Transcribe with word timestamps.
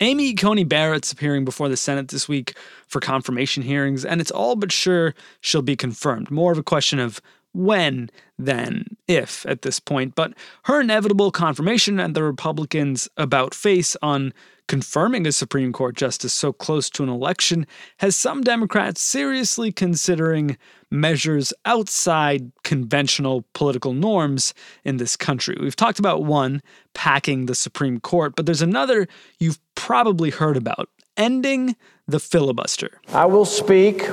Amy 0.00 0.34
Coney 0.34 0.64
Barrett's 0.64 1.12
appearing 1.12 1.44
before 1.44 1.68
the 1.68 1.76
Senate 1.76 2.08
this 2.08 2.28
week 2.28 2.56
for 2.86 3.00
confirmation 3.00 3.62
hearings, 3.62 4.04
and 4.04 4.20
it's 4.20 4.30
all 4.30 4.56
but 4.56 4.72
sure 4.72 5.14
she'll 5.40 5.62
be 5.62 5.76
confirmed. 5.76 6.30
More 6.30 6.52
of 6.52 6.58
a 6.58 6.62
question 6.62 6.98
of 6.98 7.20
when 7.52 8.10
than 8.38 8.95
if 9.08 9.46
at 9.46 9.62
this 9.62 9.80
point. 9.80 10.14
But 10.14 10.34
her 10.64 10.80
inevitable 10.80 11.30
confirmation 11.30 12.00
and 12.00 12.14
the 12.14 12.22
Republicans' 12.22 13.08
about 13.16 13.54
face 13.54 13.96
on 14.02 14.32
confirming 14.68 15.26
a 15.26 15.32
Supreme 15.32 15.72
Court 15.72 15.94
justice 15.94 16.32
so 16.32 16.52
close 16.52 16.90
to 16.90 17.02
an 17.02 17.08
election 17.08 17.66
has 17.98 18.16
some 18.16 18.42
Democrats 18.42 19.00
seriously 19.00 19.70
considering 19.70 20.56
measures 20.90 21.52
outside 21.64 22.50
conventional 22.64 23.44
political 23.52 23.92
norms 23.92 24.54
in 24.84 24.96
this 24.96 25.16
country. 25.16 25.56
We've 25.60 25.76
talked 25.76 25.98
about 25.98 26.24
one, 26.24 26.62
packing 26.94 27.46
the 27.46 27.54
Supreme 27.54 28.00
Court, 28.00 28.34
but 28.36 28.46
there's 28.46 28.62
another 28.62 29.06
you've 29.38 29.60
probably 29.74 30.30
heard 30.30 30.56
about 30.56 30.88
ending 31.16 31.76
the 32.08 32.20
filibuster. 32.20 33.00
I 33.08 33.26
will 33.26 33.44
speak 33.44 34.08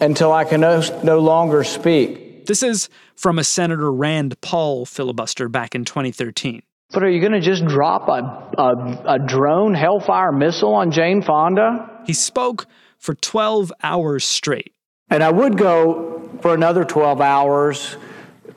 until 0.00 0.32
I 0.32 0.44
can 0.44 0.60
no, 0.60 0.82
no 1.02 1.20
longer 1.20 1.64
speak. 1.64 2.23
This 2.46 2.62
is 2.62 2.88
from 3.16 3.38
a 3.38 3.44
Senator 3.44 3.90
Rand 3.90 4.40
Paul 4.40 4.84
filibuster 4.84 5.48
back 5.48 5.74
in 5.74 5.84
2013. 5.84 6.62
But 6.90 7.02
are 7.02 7.08
you 7.08 7.20
going 7.20 7.32
to 7.32 7.40
just 7.40 7.64
drop 7.64 8.08
a, 8.08 8.60
a, 8.60 9.14
a, 9.14 9.18
drone 9.18 9.74
Hellfire 9.74 10.30
missile 10.30 10.74
on 10.74 10.90
Jane 10.90 11.22
Fonda? 11.22 12.02
He 12.06 12.12
spoke 12.12 12.66
for 12.98 13.14
12 13.14 13.72
hours 13.82 14.24
straight. 14.24 14.72
And 15.08 15.22
I 15.22 15.30
would 15.30 15.56
go 15.56 16.30
for 16.42 16.54
another 16.54 16.84
12 16.84 17.20
hours 17.20 17.96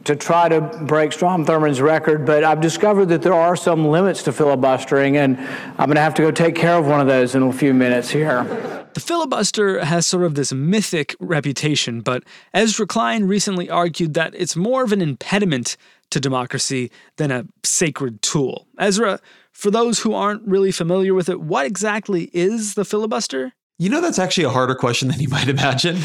to 0.03 0.15
try 0.15 0.49
to 0.49 0.61
break 0.61 1.13
Strom 1.13 1.45
Thurmond's 1.45 1.81
record, 1.81 2.25
but 2.25 2.43
I've 2.43 2.61
discovered 2.61 3.07
that 3.07 3.21
there 3.21 3.33
are 3.33 3.55
some 3.55 3.87
limits 3.87 4.23
to 4.23 4.31
filibustering, 4.31 5.17
and 5.17 5.37
I'm 5.37 5.87
going 5.87 5.95
to 5.95 6.01
have 6.01 6.13
to 6.15 6.21
go 6.21 6.31
take 6.31 6.55
care 6.55 6.77
of 6.77 6.87
one 6.87 7.01
of 7.01 7.07
those 7.07 7.35
in 7.35 7.43
a 7.43 7.51
few 7.51 7.73
minutes 7.73 8.09
here. 8.09 8.76
The 8.97 9.01
filibuster 9.01 9.85
has 9.85 10.07
sort 10.07 10.23
of 10.23 10.33
this 10.33 10.51
mythic 10.51 11.15
reputation, 11.19 12.01
but 12.01 12.23
Ezra 12.51 12.87
Klein 12.87 13.25
recently 13.25 13.69
argued 13.69 14.15
that 14.15 14.33
it's 14.33 14.55
more 14.55 14.83
of 14.83 14.91
an 14.91 15.03
impediment 15.03 15.77
to 16.09 16.19
democracy 16.19 16.89
than 17.17 17.29
a 17.29 17.45
sacred 17.63 18.23
tool. 18.23 18.65
Ezra, 18.79 19.19
for 19.51 19.69
those 19.69 19.99
who 19.99 20.15
aren't 20.15 20.41
really 20.47 20.71
familiar 20.71 21.13
with 21.13 21.29
it, 21.29 21.41
what 21.41 21.67
exactly 21.67 22.31
is 22.33 22.73
the 22.73 22.83
filibuster? 22.83 23.53
You 23.77 23.89
know, 23.89 24.01
that's 24.01 24.17
actually 24.17 24.45
a 24.45 24.49
harder 24.49 24.73
question 24.73 25.09
than 25.09 25.19
you 25.19 25.29
might 25.29 25.47
imagine. 25.47 25.93
the 25.99 26.01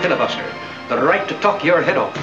filibuster, 0.00 0.50
the 0.88 0.96
right 0.96 1.28
to 1.28 1.38
talk 1.40 1.62
your 1.62 1.82
head 1.82 1.98
off, 1.98 2.14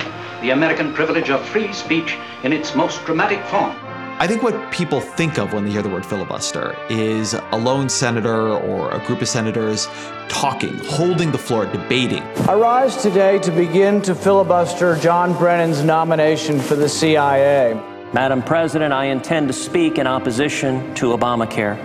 the 0.42 0.50
American 0.50 0.96
privilege 0.96 1.30
of 1.30 1.48
free 1.48 1.72
speech 1.74 2.18
in 2.44 2.54
its 2.54 2.74
most 2.74 3.06
dramatic 3.06 3.46
form. 3.46 3.76
I 4.22 4.28
think 4.28 4.44
what 4.44 4.70
people 4.70 5.00
think 5.00 5.38
of 5.40 5.54
when 5.54 5.64
they 5.64 5.72
hear 5.72 5.82
the 5.82 5.88
word 5.88 6.06
filibuster 6.06 6.76
is 6.90 7.34
a 7.34 7.58
lone 7.58 7.88
senator 7.88 8.50
or 8.50 8.92
a 8.92 9.00
group 9.06 9.22
of 9.22 9.30
senators 9.30 9.88
talking, 10.28 10.78
holding 10.88 11.32
the 11.32 11.38
floor, 11.38 11.66
debating. 11.68 12.22
I 12.50 12.56
rise 12.56 13.02
today 13.02 13.40
to 13.40 13.50
begin 13.50 14.02
to 14.02 14.14
filibuster 14.14 14.98
John 14.98 15.32
Brennan's 15.38 15.86
nomination 15.86 16.60
for 16.60 16.76
the 16.76 16.90
CIA. 16.90 17.82
Madam 18.12 18.44
President, 18.44 18.92
I 18.92 19.06
intend 19.06 19.48
to 19.48 19.54
speak 19.54 19.98
in 19.98 20.06
opposition 20.06 20.94
to 20.96 21.18
Obamacare 21.18 21.82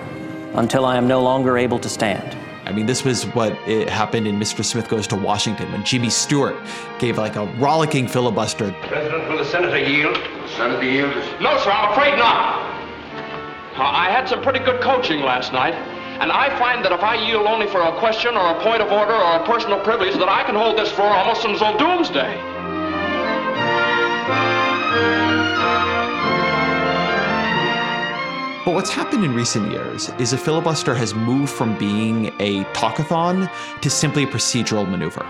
until 0.55 0.87
I 0.87 0.97
am 0.97 1.06
no 1.06 1.22
longer 1.22 1.56
able 1.56 1.78
to 1.78 1.89
stand. 1.89 2.37
I 2.66 2.72
mean, 2.72 2.87
this 2.87 3.05
was 3.05 3.25
what 3.34 3.53
happened 3.89 4.27
in 4.27 4.41
Mr. 4.41 4.65
Smith 4.65 4.89
Goes 4.89 5.06
to 5.09 5.16
Washington 5.16 5.71
when 5.71 5.84
Jimmy 5.84 6.11
Stewart 6.11 6.56
gave 6.99 7.16
like 7.16 7.37
a 7.37 7.47
rollicking 7.59 8.09
filibuster. 8.09 8.75
President, 8.89 9.28
will 9.28 9.39
the 9.39 9.45
senator 9.45 9.78
yield? 9.78 10.16
The 10.54 10.70
senator? 10.70 11.42
No, 11.42 11.59
sir, 11.59 11.70
I'm 11.72 11.91
afraid 11.91 12.16
not. 12.16 12.62
Uh, 13.76 13.82
I 13.82 14.09
had 14.09 14.28
some 14.28 14.41
pretty 14.41 14.60
good 14.60 14.81
coaching 14.81 15.20
last 15.22 15.53
night, 15.53 15.75
and 15.75 16.31
I 16.31 16.56
find 16.60 16.84
that 16.84 16.92
if 16.92 17.00
I 17.00 17.16
yield 17.16 17.48
only 17.48 17.66
for 17.66 17.82
a 17.82 17.91
question 17.98 18.37
or 18.37 18.56
a 18.56 18.62
point 18.62 18.81
of 18.81 18.92
order 18.92 19.15
or 19.15 19.42
a 19.42 19.47
personal 19.47 19.81
privilege, 19.81 20.15
that 20.15 20.28
I 20.28 20.44
can 20.44 20.54
hold 20.54 20.78
this 20.78 20.92
floor 20.92 21.09
almost 21.09 21.44
until 21.44 21.76
doomsday. 21.76 22.38
But 28.65 28.75
what's 28.75 28.91
happened 28.91 29.25
in 29.25 29.34
recent 29.34 29.72
years 29.72 30.10
is 30.21 30.32
a 30.32 30.38
filibuster 30.38 30.94
has 30.94 31.16
moved 31.16 31.50
from 31.50 31.76
being 31.78 32.26
a 32.38 32.62
talkathon 32.75 33.50
to 33.81 33.91
simply 33.91 34.22
a 34.22 34.26
procedural 34.28 34.88
maneuver. 34.88 35.26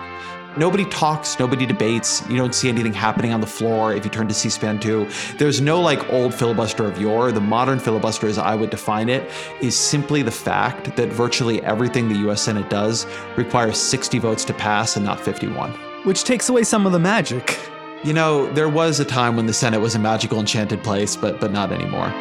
Nobody 0.57 0.85
talks, 0.85 1.37
nobody 1.41 1.67
debates, 1.67 2.23
you 2.29 2.37
don't 2.37 2.55
see 2.55 2.69
anything 2.69 2.93
happening 2.93 3.33
on 3.33 3.41
the 3.41 3.47
floor 3.47 3.93
if 3.93 4.05
you 4.05 4.11
turn 4.11 4.29
to 4.29 4.35
C 4.35 4.49
SPAN 4.49 4.79
2. 4.79 5.09
There's 5.37 5.61
no 5.61 5.81
like 5.81 6.09
old 6.13 6.33
filibuster 6.33 6.85
of 6.85 7.01
yore. 7.01 7.33
The 7.33 7.41
modern 7.41 7.81
filibuster, 7.81 8.29
as 8.29 8.39
I 8.39 8.55
would 8.55 8.71
define 8.71 9.09
it, 9.09 9.29
is 9.61 9.77
simply 9.77 10.23
the 10.23 10.31
fact 10.31 10.95
that 10.95 11.09
virtually 11.09 11.61
everything 11.65 12.09
the 12.09 12.31
US 12.31 12.43
Senate 12.43 12.71
does 12.71 13.05
requires 13.37 13.79
60 13.79 14.21
votes 14.21 14.45
to 14.45 14.55
pass 14.55 14.95
and 14.95 15.05
not 15.05 15.19
51. 15.19 15.73
Which 16.05 16.23
takes 16.23 16.49
away 16.49 16.63
some 16.63 16.87
of 16.87 16.93
the 16.93 17.01
magic. 17.01 17.59
You 18.05 18.13
know, 18.13 18.53
there 18.53 18.69
was 18.69 19.01
a 19.01 19.05
time 19.05 19.35
when 19.35 19.47
the 19.47 19.53
Senate 19.53 19.81
was 19.81 19.97
a 19.97 19.99
magical, 19.99 20.39
enchanted 20.39 20.85
place, 20.85 21.17
but, 21.17 21.41
but 21.41 21.51
not 21.51 21.73
anymore. 21.73 22.13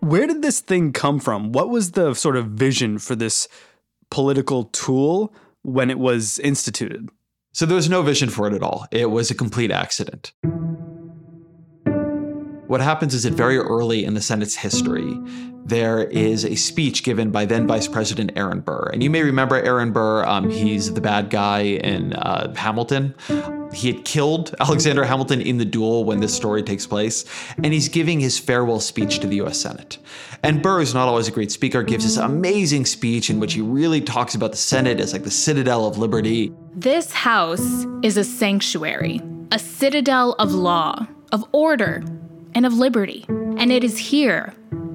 Where 0.00 0.26
did 0.26 0.42
this 0.42 0.60
thing 0.60 0.92
come 0.92 1.18
from? 1.20 1.52
What 1.52 1.70
was 1.70 1.92
the 1.92 2.14
sort 2.14 2.36
of 2.36 2.46
vision 2.46 2.98
for 2.98 3.14
this 3.14 3.48
political 4.10 4.64
tool 4.64 5.34
when 5.62 5.90
it 5.90 5.98
was 5.98 6.38
instituted? 6.38 7.08
So 7.52 7.66
there 7.66 7.76
was 7.76 7.88
no 7.88 8.02
vision 8.02 8.30
for 8.30 8.46
it 8.46 8.54
at 8.54 8.62
all. 8.62 8.86
It 8.90 9.10
was 9.10 9.30
a 9.30 9.34
complete 9.34 9.70
accident. 9.70 10.32
What 12.68 12.82
happens 12.82 13.14
is 13.14 13.22
that 13.22 13.32
very 13.32 13.56
early 13.56 14.04
in 14.04 14.12
the 14.12 14.20
Senate's 14.20 14.54
history, 14.54 15.18
there 15.64 16.04
is 16.04 16.44
a 16.44 16.54
speech 16.54 17.02
given 17.02 17.30
by 17.30 17.46
then 17.46 17.66
Vice 17.66 17.88
President 17.88 18.32
Aaron 18.36 18.60
Burr. 18.60 18.90
And 18.92 19.02
you 19.02 19.08
may 19.08 19.22
remember 19.22 19.56
Aaron 19.56 19.90
Burr, 19.90 20.22
um, 20.26 20.50
he's 20.50 20.92
the 20.92 21.00
bad 21.00 21.30
guy 21.30 21.60
in 21.60 22.12
uh, 22.12 22.54
Hamilton. 22.54 23.14
He 23.72 23.90
had 23.90 24.04
killed 24.04 24.54
Alexander 24.60 25.06
Hamilton 25.06 25.40
in 25.40 25.56
the 25.56 25.64
duel 25.64 26.04
when 26.04 26.20
this 26.20 26.34
story 26.34 26.62
takes 26.62 26.86
place, 26.86 27.24
and 27.56 27.72
he's 27.72 27.88
giving 27.88 28.20
his 28.20 28.38
farewell 28.38 28.80
speech 28.80 29.20
to 29.20 29.26
the 29.26 29.40
US 29.42 29.58
Senate. 29.58 29.96
And 30.42 30.62
Burr 30.62 30.82
is 30.82 30.92
not 30.92 31.08
always 31.08 31.26
a 31.26 31.32
great 31.32 31.50
speaker, 31.50 31.82
gives 31.82 32.04
this 32.04 32.18
amazing 32.18 32.84
speech 32.84 33.30
in 33.30 33.40
which 33.40 33.54
he 33.54 33.62
really 33.62 34.02
talks 34.02 34.34
about 34.34 34.50
the 34.50 34.58
Senate 34.58 35.00
as 35.00 35.14
like 35.14 35.24
the 35.24 35.30
citadel 35.30 35.86
of 35.86 35.96
liberty. 35.96 36.52
This 36.74 37.12
house 37.12 37.86
is 38.02 38.18
a 38.18 38.24
sanctuary, 38.24 39.22
a 39.52 39.58
citadel 39.58 40.34
of 40.34 40.52
law, 40.52 41.06
of 41.32 41.46
order, 41.52 42.02
and 42.58 42.66
of 42.66 42.74
liberty. 42.74 43.24
And 43.28 43.70
it 43.70 43.84
is 43.84 43.96
here 43.96 44.52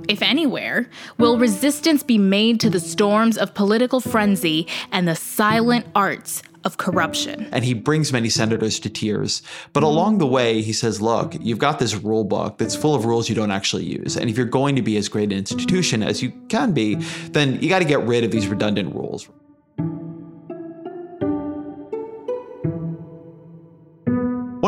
if 0.10 0.22
anywhere, 0.22 0.90
will 1.18 1.38
resistance 1.38 2.04
be 2.04 2.18
made 2.18 2.60
to 2.60 2.70
the 2.70 2.82
storms 2.82 3.38
of 3.38 3.54
political 3.54 4.02
frenzy 4.02 4.68
and 4.92 5.08
the 5.08 5.16
silent 5.16 5.86
arts 5.96 6.44
of 6.66 6.76
corruption. 6.76 7.48
And 7.54 7.64
he 7.64 7.74
brings 7.74 8.12
many 8.12 8.28
senators 8.28 8.82
to 8.82 8.90
tears. 8.90 9.42
But 9.72 9.84
along 9.84 10.18
the 10.18 10.28
way, 10.28 10.62
he 10.62 10.74
says, 10.74 11.02
look, 11.02 11.36
you've 11.40 11.58
got 11.58 11.80
this 11.80 11.96
rule 11.96 12.26
book 12.26 12.58
that's 12.58 12.76
full 12.76 12.96
of 12.96 13.06
rules 13.06 13.30
you 13.30 13.36
don't 13.36 13.52
actually 13.52 13.86
use. 13.86 14.18
And 14.18 14.30
if 14.30 14.36
you're 14.36 14.46
going 14.46 14.76
to 14.76 14.82
be 14.82 14.98
as 14.98 15.08
great 15.08 15.32
an 15.32 15.38
institution 15.38 16.04
as 16.04 16.22
you 16.22 16.34
can 16.50 16.74
be, 16.74 16.96
then 17.32 17.62
you 17.62 17.70
got 17.70 17.80
to 17.80 17.86
get 17.86 18.02
rid 18.02 18.26
of 18.26 18.32
these 18.32 18.48
redundant 18.48 18.94
rules. 18.94 19.30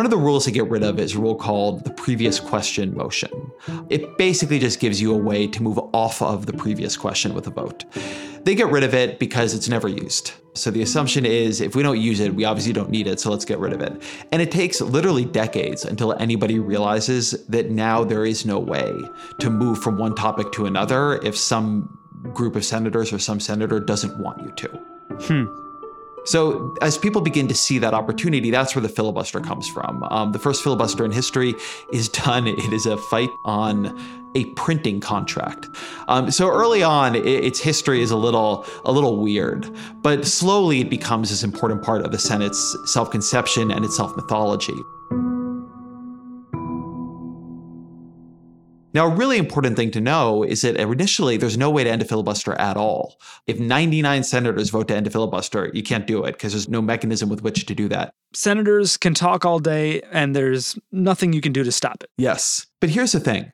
One 0.06 0.14
of 0.14 0.20
the 0.20 0.24
rules 0.24 0.46
to 0.46 0.52
get 0.52 0.70
rid 0.70 0.84
of 0.84 1.00
is 1.00 1.16
a 1.16 1.20
rule 1.20 1.34
called 1.34 1.84
the 1.84 1.90
previous 1.90 2.40
question 2.40 2.96
motion. 2.96 3.52
It 3.90 4.20
basically 4.20 4.60
just 4.60 4.80
gives 4.80 5.02
you 5.02 5.12
a 5.12 5.18
way 5.18 5.48
to 5.48 5.64
move 5.64 5.80
off 5.94 6.22
of 6.22 6.46
the 6.46 6.54
previous 6.54 6.96
question 6.96 7.34
with 7.34 7.48
a 7.48 7.50
vote. 7.50 7.86
They 8.44 8.54
get 8.54 8.68
rid 8.68 8.84
of 8.84 8.94
it 8.94 9.18
because 9.18 9.56
it's 9.56 9.68
never 9.68 9.88
used. 9.88 10.34
So 10.54 10.70
the 10.70 10.84
assumption 10.84 11.26
is 11.26 11.60
if 11.60 11.76
we 11.76 11.82
don't 11.82 12.00
use 12.00 12.20
it, 12.20 12.36
we 12.36 12.46
obviously 12.46 12.72
don't 12.72 12.92
need 12.92 13.08
it, 13.08 13.20
so 13.20 13.32
let's 13.32 13.46
get 13.46 13.58
rid 13.58 13.74
of 13.74 13.82
it. 13.82 14.00
And 14.32 14.44
it 14.44 14.52
takes 14.52 14.80
literally 14.80 15.26
decades 15.26 15.86
until 15.86 16.14
anybody 16.20 16.60
realizes 16.60 17.32
that 17.48 17.72
now 17.72 18.04
there 18.04 18.28
is 18.28 18.46
no 18.46 18.60
way 18.60 18.94
to 19.40 19.50
move 19.50 19.82
from 19.82 19.98
one 19.98 20.14
topic 20.14 20.52
to 20.52 20.68
another 20.68 21.16
if 21.24 21.36
some 21.36 21.98
group 22.32 22.56
of 22.56 22.64
senators 22.64 23.12
or 23.12 23.18
some 23.18 23.40
senator 23.40 23.80
doesn't 23.80 24.20
want 24.20 24.40
you 24.44 24.52
to. 24.52 24.68
Hmm. 25.22 25.65
So, 26.26 26.76
as 26.82 26.98
people 26.98 27.22
begin 27.22 27.48
to 27.48 27.56
see 27.56 27.78
that 27.80 27.94
opportunity, 27.94 28.52
that's 28.52 28.76
where 28.76 28.82
the 28.82 28.90
filibuster 28.90 29.40
comes 29.40 29.68
from. 29.68 30.04
Um, 30.10 30.32
the 30.32 30.40
first 30.40 30.64
filibuster 30.64 31.06
in 31.06 31.12
history 31.12 31.56
is 31.92 32.10
done. 32.10 32.48
It 32.48 32.74
is 32.74 32.86
a 32.86 32.98
fight 32.98 33.30
on 33.46 33.98
a 34.36 34.46
printing 34.54 35.00
contract. 35.00 35.70
Um, 36.08 36.30
so 36.30 36.50
early 36.50 36.84
on, 36.84 37.16
it, 37.16 37.26
its 37.26 37.60
history 37.60 38.02
is 38.02 38.12
a 38.12 38.18
little 38.18 38.66
a 38.84 38.92
little 38.92 39.22
weird, 39.22 39.74
but 40.02 40.26
slowly 40.26 40.82
it 40.82 40.90
becomes 40.90 41.30
this 41.30 41.44
important 41.44 41.84
part 41.84 42.04
of 42.04 42.12
the 42.12 42.20
Senate's 42.20 42.78
self-conception 42.86 43.72
and 43.72 43.86
its 43.86 43.96
self-mythology. 43.96 44.84
Now, 48.96 49.08
a 49.08 49.14
really 49.14 49.38
important 49.38 49.76
thing 49.76 49.92
to 49.92 50.00
know 50.00 50.44
is 50.44 50.62
that 50.62 50.78
initially 50.78 51.36
there's 51.36 51.58
no 51.58 51.70
way 51.70 51.84
to 51.84 51.90
end 51.90 52.02
a 52.02 52.06
filibuster 52.06 52.54
at 52.54 52.78
all. 52.78 53.20
If 53.46 53.60
99 53.60 54.24
senators 54.24 54.70
vote 54.70 54.88
to 54.88 54.96
end 54.96 55.06
a 55.06 55.10
filibuster, 55.10 55.70
you 55.74 55.84
can't 55.84 56.08
do 56.08 56.24
it 56.24 56.32
because 56.32 56.54
there's 56.54 56.70
no 56.70 56.82
mechanism 56.82 57.28
with 57.28 57.42
which 57.42 57.66
to 57.66 57.76
do 57.76 57.90
that. 57.90 58.14
Senators 58.34 58.96
can 58.96 59.14
talk 59.14 59.44
all 59.44 59.60
day 59.60 60.02
and 60.14 60.34
there's 60.34 60.80
nothing 60.94 61.34
you 61.34 61.42
can 61.42 61.52
do 61.52 61.62
to 61.66 61.74
stop 61.74 62.04
it. 62.04 62.10
Yes. 62.18 62.68
But 62.80 62.90
here's 62.90 63.12
the 63.12 63.20
thing 63.20 63.52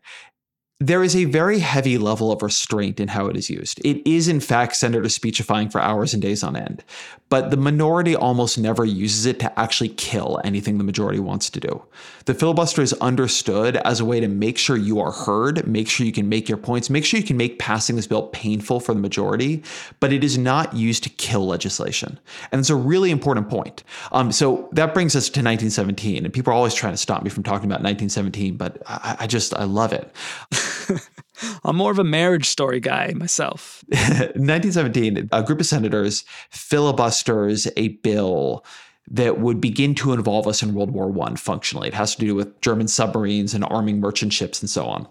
there 0.81 1.03
is 1.03 1.15
a 1.15 1.25
very 1.25 1.59
heavy 1.59 1.99
level 1.99 2.31
of 2.31 2.41
restraint 2.41 2.99
in 2.99 3.07
how 3.07 3.27
it 3.27 3.37
is 3.37 3.51
used. 3.51 3.79
It 3.85 4.01
is, 4.03 4.27
in 4.27 4.39
fact, 4.39 4.75
senator 4.75 5.09
speechifying 5.09 5.69
for 5.69 5.79
hours 5.79 6.11
and 6.11 6.23
days 6.23 6.41
on 6.41 6.55
end, 6.55 6.83
but 7.29 7.51
the 7.51 7.55
minority 7.57 8.15
almost 8.15 8.57
never 8.57 8.83
uses 8.83 9.27
it 9.27 9.39
to 9.41 9.59
actually 9.59 9.89
kill 9.89 10.41
anything 10.43 10.79
the 10.79 10.83
majority 10.83 11.19
wants 11.19 11.51
to 11.51 11.59
do. 11.59 11.83
The 12.25 12.33
filibuster 12.33 12.81
is 12.81 12.93
understood 12.93 13.77
as 13.77 13.99
a 13.99 14.05
way 14.05 14.19
to 14.21 14.27
make 14.27 14.57
sure 14.57 14.75
you 14.75 14.99
are 14.99 15.11
heard, 15.11 15.67
make 15.67 15.87
sure 15.87 16.03
you 16.03 16.11
can 16.11 16.27
make 16.27 16.49
your 16.49 16.57
points, 16.57 16.89
make 16.89 17.05
sure 17.05 17.19
you 17.19 17.25
can 17.27 17.37
make 17.37 17.59
passing 17.59 17.95
this 17.95 18.07
bill 18.07 18.23
painful 18.29 18.79
for 18.79 18.95
the 18.95 18.99
majority, 18.99 19.61
but 19.99 20.11
it 20.11 20.23
is 20.23 20.35
not 20.35 20.75
used 20.75 21.03
to 21.03 21.09
kill 21.09 21.45
legislation. 21.45 22.19
And 22.51 22.57
it's 22.57 22.71
a 22.71 22.75
really 22.75 23.11
important 23.11 23.49
point. 23.49 23.83
Um, 24.11 24.31
so 24.31 24.67
that 24.71 24.95
brings 24.95 25.15
us 25.15 25.25
to 25.25 25.41
1917, 25.41 26.25
and 26.25 26.33
people 26.33 26.51
are 26.51 26.55
always 26.55 26.73
trying 26.73 26.93
to 26.93 26.97
stop 26.97 27.21
me 27.21 27.29
from 27.29 27.43
talking 27.43 27.65
about 27.65 27.83
1917, 27.83 28.57
but 28.57 28.81
I, 28.87 29.17
I 29.19 29.27
just, 29.27 29.53
I 29.53 29.65
love 29.65 29.93
it. 29.93 30.11
I'm 31.63 31.75
more 31.75 31.91
of 31.91 31.99
a 31.99 32.03
marriage 32.03 32.47
story 32.47 32.79
guy 32.79 33.13
myself. 33.15 33.83
1917, 33.89 35.29
a 35.31 35.43
group 35.43 35.59
of 35.59 35.65
senators 35.65 36.23
filibusters 36.49 37.67
a 37.77 37.89
bill 37.89 38.63
that 39.09 39.39
would 39.39 39.59
begin 39.59 39.93
to 39.95 40.13
involve 40.13 40.47
us 40.47 40.63
in 40.63 40.73
World 40.73 40.91
War 40.91 41.13
I 41.27 41.35
functionally. 41.35 41.87
It 41.87 41.93
has 41.93 42.15
to 42.15 42.25
do 42.25 42.33
with 42.33 42.59
German 42.61 42.87
submarines 42.87 43.53
and 43.53 43.65
arming 43.65 43.99
merchant 43.99 44.31
ships 44.31 44.61
and 44.61 44.69
so 44.69 44.85
on. 44.85 45.07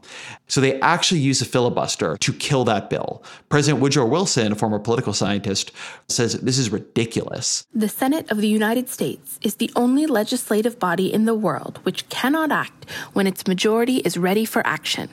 So 0.46 0.60
they 0.60 0.80
actually 0.80 1.20
use 1.20 1.42
a 1.42 1.44
filibuster 1.44 2.16
to 2.16 2.32
kill 2.32 2.64
that 2.64 2.88
bill. 2.88 3.22
President 3.50 3.82
Woodrow 3.82 4.06
Wilson, 4.06 4.52
a 4.52 4.54
former 4.54 4.78
political 4.78 5.12
scientist, 5.12 5.72
says 6.08 6.34
this 6.40 6.56
is 6.56 6.70
ridiculous. 6.70 7.66
The 7.74 7.88
Senate 7.88 8.30
of 8.30 8.38
the 8.38 8.48
United 8.48 8.88
States 8.88 9.38
is 9.42 9.56
the 9.56 9.70
only 9.76 10.06
legislative 10.06 10.78
body 10.78 11.12
in 11.12 11.26
the 11.26 11.34
world 11.34 11.80
which 11.82 12.08
cannot 12.08 12.50
act 12.50 12.88
when 13.12 13.26
its 13.26 13.46
majority 13.46 13.96
is 13.98 14.16
ready 14.16 14.44
for 14.44 14.66
action 14.66 15.10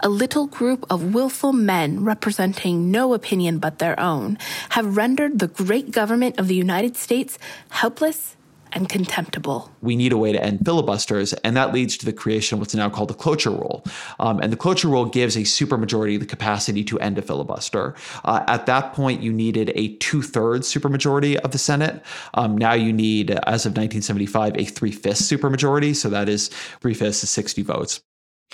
a 0.00 0.08
little 0.08 0.46
group 0.46 0.84
of 0.90 1.14
willful 1.14 1.52
men 1.52 2.04
representing 2.04 2.90
no 2.90 3.14
opinion 3.14 3.58
but 3.58 3.78
their 3.78 3.98
own 3.98 4.38
have 4.70 4.96
rendered 4.96 5.38
the 5.38 5.48
great 5.48 5.90
government 5.90 6.38
of 6.38 6.48
the 6.48 6.54
United 6.54 6.96
States 6.96 7.38
helpless 7.70 8.36
and 8.72 8.88
contemptible. 8.88 9.70
We 9.80 9.96
need 9.96 10.12
a 10.12 10.16
way 10.16 10.32
to 10.32 10.42
end 10.42 10.64
filibusters, 10.64 11.32
and 11.32 11.56
that 11.56 11.72
leads 11.72 11.96
to 11.98 12.06
the 12.06 12.12
creation 12.12 12.56
of 12.56 12.60
what's 12.60 12.74
now 12.74 12.88
called 12.88 13.10
the 13.10 13.14
cloture 13.14 13.50
rule. 13.50 13.84
Um, 14.18 14.40
and 14.40 14.52
the 14.52 14.56
cloture 14.56 14.88
rule 14.88 15.04
gives 15.04 15.36
a 15.36 15.40
supermajority 15.40 16.18
the 16.18 16.26
capacity 16.26 16.82
to 16.84 16.98
end 17.00 17.18
a 17.18 17.22
filibuster. 17.22 17.94
Uh, 18.24 18.44
at 18.48 18.66
that 18.66 18.94
point, 18.94 19.22
you 19.22 19.32
needed 19.32 19.72
a 19.74 19.96
two 19.96 20.22
thirds 20.22 20.72
supermajority 20.72 21.36
of 21.36 21.52
the 21.52 21.58
Senate. 21.58 22.02
Um, 22.34 22.56
now 22.56 22.72
you 22.72 22.92
need, 22.92 23.30
as 23.30 23.66
of 23.66 23.72
1975, 23.72 24.56
a 24.56 24.64
three 24.64 24.92
fifths 24.92 25.22
supermajority. 25.22 25.94
So 25.94 26.08
that 26.10 26.28
is 26.28 26.48
three 26.80 26.94
fifths 26.94 27.22
is 27.22 27.30
60 27.30 27.62
votes. 27.62 28.00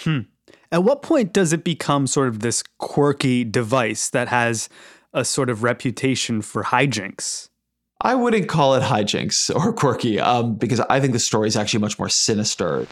Hmm. 0.01 0.21
At 0.71 0.85
what 0.85 1.03
point 1.03 1.33
does 1.33 1.53
it 1.53 1.65
become 1.65 2.07
sort 2.07 2.29
of 2.29 2.41
this 2.41 2.63
quirky 2.79 3.43
device 3.43 4.11
that 4.11 4.29
has 4.29 4.69
a 5.15 5.25
sort 5.25 5.49
of 5.49 5.63
reputation 5.63 6.43
for 6.43 6.65
hijinks? 6.65 7.49
I 8.03 8.15
wouldn't 8.15 8.49
call 8.49 8.75
it 8.75 8.83
hijinks 8.83 9.55
or 9.55 9.73
quirky 9.73 10.21
um, 10.21 10.57
because 10.57 10.81
I 10.81 11.01
think 11.01 11.15
the 11.15 11.19
story 11.19 11.49
is 11.49 11.57
actually 11.57 11.81
much 11.81 11.99
more 11.99 12.09
sinister. 12.09 12.87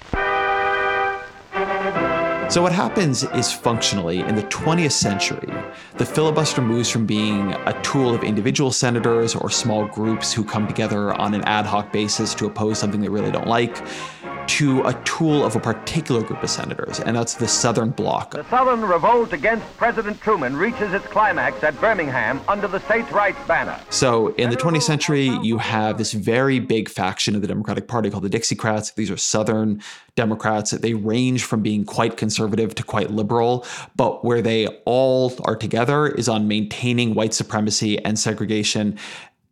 So, 2.49 2.63
what 2.63 2.73
happens 2.73 3.25
is 3.25 3.53
functionally 3.53 4.21
in 4.21 4.37
the 4.37 4.45
20th 4.45 4.93
century, 4.93 5.53
the 5.97 6.07
filibuster 6.07 6.63
moves 6.63 6.89
from 6.89 7.05
being 7.05 7.53
a 7.53 7.83
tool 7.83 8.15
of 8.15 8.23
individual 8.23 8.71
senators 8.71 9.35
or 9.35 9.51
small 9.51 9.87
groups 9.89 10.33
who 10.33 10.45
come 10.45 10.69
together 10.69 11.13
on 11.15 11.35
an 11.35 11.43
ad 11.43 11.67
hoc 11.67 11.93
basis 11.93 12.35
to 12.37 12.47
oppose 12.47 12.79
something 12.79 13.01
they 13.01 13.09
really 13.09 13.33
don't 13.33 13.49
like 13.49 13.85
to 14.47 14.83
a 14.83 14.95
tool 15.03 15.45
of 15.45 15.57
a 15.57 15.61
particular 15.61 16.23
group 16.23 16.43
of 16.43 16.49
senators, 16.49 17.01
and 17.01 17.17
that's 17.17 17.35
the 17.35 17.49
Southern 17.49 17.91
Bloc. 17.91 18.31
The 18.31 18.49
Southern 18.49 18.83
revolt 18.83 19.33
against 19.33 19.65
President 19.77 20.21
Truman 20.21 20.57
reaches 20.57 20.93
its 20.93 21.07
climax 21.07 21.65
at 21.65 21.79
Birmingham 21.81 22.41
under 22.47 22.69
the 22.69 22.79
states' 22.81 23.11
rights 23.11 23.39
banner. 23.47 23.79
So, 23.91 24.29
in 24.35 24.51
the 24.51 24.57
20th 24.57 24.83
century, 24.83 25.27
you 25.43 25.59
have 25.59 25.99
this 25.99 26.13
very 26.13 26.61
big 26.61 26.89
faction 26.89 27.35
of 27.35 27.41
the 27.41 27.49
Democratic 27.49 27.89
Party 27.89 28.09
called 28.09 28.23
the 28.25 28.31
Dixiecrats. 28.31 28.95
These 28.95 29.11
are 29.11 29.17
Southern 29.17 29.83
Democrats. 30.17 30.73
They 30.73 30.95
range 30.95 31.45
from 31.45 31.63
being 31.63 31.85
quite 31.85 32.17
conservative 32.17 32.75
to 32.75 32.83
quite 32.83 33.11
liberal, 33.11 33.65
but 33.95 34.25
where 34.25 34.43
they 34.43 34.67
all 34.85 35.33
are 35.45 35.57
together 35.57 36.09
is 36.09 36.29
on 36.29 36.49
maintaining 36.49 37.15
white 37.15 37.35
supremacy 37.35 38.03
and 38.05 38.19
segregation 38.19 38.99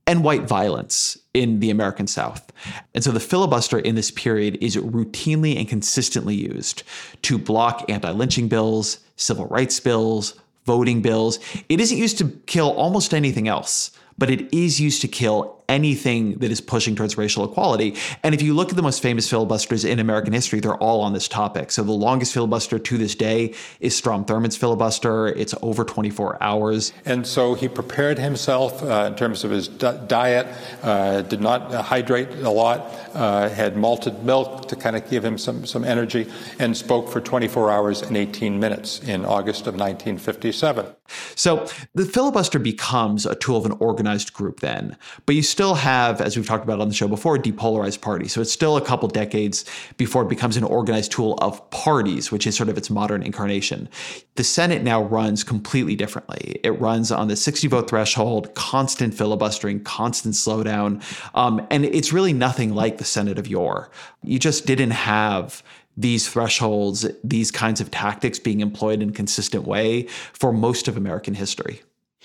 and 0.06 0.24
white 0.24 0.42
violence 0.42 1.16
in 1.32 1.60
the 1.60 1.70
American 1.70 2.06
South. 2.06 2.52
And 2.94 3.02
so 3.02 3.10
the 3.10 3.20
filibuster 3.20 3.78
in 3.78 3.94
this 3.94 4.10
period 4.10 4.58
is 4.60 4.76
routinely 4.76 5.56
and 5.56 5.68
consistently 5.68 6.34
used 6.34 6.82
to 7.22 7.38
block 7.38 7.84
anti 7.88 8.10
lynching 8.10 8.48
bills, 8.48 8.98
civil 9.16 9.46
rights 9.46 9.78
bills, 9.80 10.38
voting 10.66 11.00
bills. 11.00 11.38
It 11.68 11.80
isn't 11.80 11.96
used 11.96 12.18
to 12.18 12.28
kill 12.46 12.72
almost 12.72 13.14
anything 13.14 13.48
else 13.48 13.90
but 14.18 14.30
it 14.30 14.52
is 14.54 14.80
used 14.80 15.00
to 15.02 15.08
kill 15.08 15.53
anything 15.68 16.34
that 16.38 16.50
is 16.50 16.60
pushing 16.60 16.94
towards 16.94 17.16
racial 17.16 17.44
equality. 17.44 17.96
And 18.22 18.34
if 18.34 18.42
you 18.42 18.54
look 18.54 18.70
at 18.70 18.76
the 18.76 18.82
most 18.82 19.02
famous 19.02 19.28
filibusters 19.28 19.84
in 19.84 19.98
American 19.98 20.32
history, 20.32 20.60
they're 20.60 20.76
all 20.76 21.00
on 21.00 21.12
this 21.12 21.28
topic. 21.28 21.70
So 21.70 21.82
the 21.82 21.92
longest 21.92 22.32
filibuster 22.32 22.78
to 22.78 22.98
this 22.98 23.14
day 23.14 23.54
is 23.80 23.96
Strom 23.96 24.24
Thurmond's 24.24 24.56
filibuster. 24.56 25.28
It's 25.28 25.54
over 25.62 25.84
24 25.84 26.42
hours. 26.42 26.92
And 27.04 27.26
so 27.26 27.54
he 27.54 27.68
prepared 27.68 28.18
himself 28.18 28.82
uh, 28.82 29.06
in 29.08 29.14
terms 29.14 29.44
of 29.44 29.50
his 29.50 29.68
di- 29.68 30.06
diet, 30.06 30.46
uh, 30.82 31.22
did 31.22 31.40
not 31.40 31.72
hydrate 31.72 32.30
a 32.30 32.50
lot, 32.50 32.80
uh, 33.14 33.48
had 33.48 33.76
malted 33.76 34.24
milk 34.24 34.68
to 34.68 34.76
kind 34.76 34.96
of 34.96 35.08
give 35.08 35.24
him 35.24 35.38
some, 35.38 35.66
some 35.66 35.84
energy, 35.84 36.30
and 36.58 36.76
spoke 36.76 37.08
for 37.08 37.20
24 37.20 37.70
hours 37.70 38.02
and 38.02 38.16
18 38.16 38.58
minutes 38.58 39.00
in 39.00 39.24
August 39.24 39.62
of 39.62 39.74
1957. 39.74 40.86
So 41.34 41.66
the 41.94 42.06
filibuster 42.06 42.58
becomes 42.58 43.26
a 43.26 43.34
tool 43.34 43.56
of 43.56 43.66
an 43.66 43.72
organized 43.72 44.32
group 44.32 44.60
then, 44.60 44.96
but 45.26 45.34
you 45.34 45.42
still 45.54 45.74
have, 45.74 46.20
as 46.20 46.36
we've 46.36 46.48
talked 46.48 46.64
about 46.64 46.80
on 46.80 46.88
the 46.88 46.94
show 46.94 47.06
before, 47.06 47.36
a 47.36 47.38
depolarized 47.38 48.00
party. 48.00 48.26
So 48.26 48.40
it's 48.40 48.52
still 48.52 48.76
a 48.76 48.80
couple 48.80 49.08
decades 49.08 49.64
before 49.96 50.24
it 50.24 50.28
becomes 50.28 50.56
an 50.56 50.64
organized 50.64 51.12
tool 51.12 51.34
of 51.40 51.70
parties, 51.70 52.32
which 52.32 52.44
is 52.44 52.56
sort 52.56 52.68
of 52.68 52.76
its 52.76 52.90
modern 52.90 53.22
incarnation. 53.22 53.88
The 54.34 54.42
Senate 54.42 54.82
now 54.82 55.04
runs 55.04 55.44
completely 55.44 55.94
differently. 55.94 56.60
It 56.64 56.72
runs 56.80 57.12
on 57.12 57.28
the 57.28 57.36
60 57.36 57.68
vote 57.68 57.88
threshold, 57.88 58.52
constant 58.56 59.14
filibustering, 59.14 59.84
constant 59.84 60.34
slowdown. 60.34 61.00
Um, 61.36 61.64
and 61.70 61.84
it's 61.84 62.12
really 62.12 62.32
nothing 62.32 62.74
like 62.74 62.98
the 62.98 63.04
Senate 63.04 63.38
of 63.38 63.46
yore. 63.46 63.92
You 64.24 64.40
just 64.40 64.66
didn't 64.66 64.90
have 64.90 65.62
these 65.96 66.28
thresholds, 66.28 67.06
these 67.22 67.52
kinds 67.52 67.80
of 67.80 67.92
tactics 67.92 68.40
being 68.40 68.58
employed 68.58 69.02
in 69.02 69.10
a 69.10 69.12
consistent 69.12 69.68
way 69.68 70.08
for 70.32 70.52
most 70.52 70.88
of 70.88 70.96
American 70.96 71.34
history. 71.34 71.82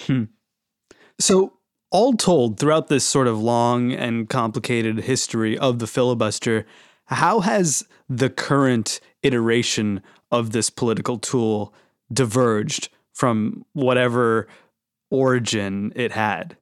Hmm. 0.07 0.23
So, 1.19 1.58
all 1.91 2.13
told, 2.13 2.59
throughout 2.59 2.87
this 2.87 3.05
sort 3.05 3.27
of 3.27 3.41
long 3.41 3.91
and 3.91 4.29
complicated 4.29 4.99
history 4.99 5.57
of 5.57 5.79
the 5.79 5.87
filibuster, 5.87 6.65
how 7.05 7.39
has 7.39 7.85
the 8.07 8.29
current 8.29 8.99
iteration 9.23 10.01
of 10.31 10.51
this 10.51 10.69
political 10.69 11.17
tool 11.17 11.73
diverged 12.13 12.89
from 13.13 13.65
whatever 13.73 14.47
origin 15.09 15.91
it 15.95 16.11
had? 16.11 16.55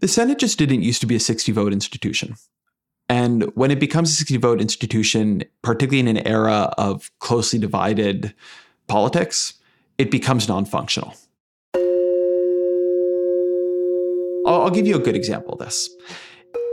The 0.00 0.08
Senate 0.08 0.38
just 0.38 0.58
didn't 0.58 0.82
used 0.82 1.00
to 1.02 1.06
be 1.06 1.14
a 1.14 1.20
60 1.20 1.52
vote 1.52 1.72
institution. 1.72 2.34
And 3.08 3.44
when 3.54 3.70
it 3.70 3.80
becomes 3.80 4.10
a 4.10 4.14
60 4.14 4.36
vote 4.38 4.60
institution, 4.60 5.44
particularly 5.62 6.00
in 6.00 6.16
an 6.16 6.26
era 6.26 6.72
of 6.78 7.10
closely 7.18 7.58
divided 7.58 8.34
politics, 8.86 9.54
it 9.98 10.10
becomes 10.10 10.48
non 10.48 10.64
functional. 10.64 11.14
I'll, 14.50 14.62
I'll, 14.62 14.70
give 14.70 14.86
you 14.86 14.96
a 14.96 15.00
good 15.00 15.14
example 15.14 15.52
of 15.52 15.60
this. 15.60 15.88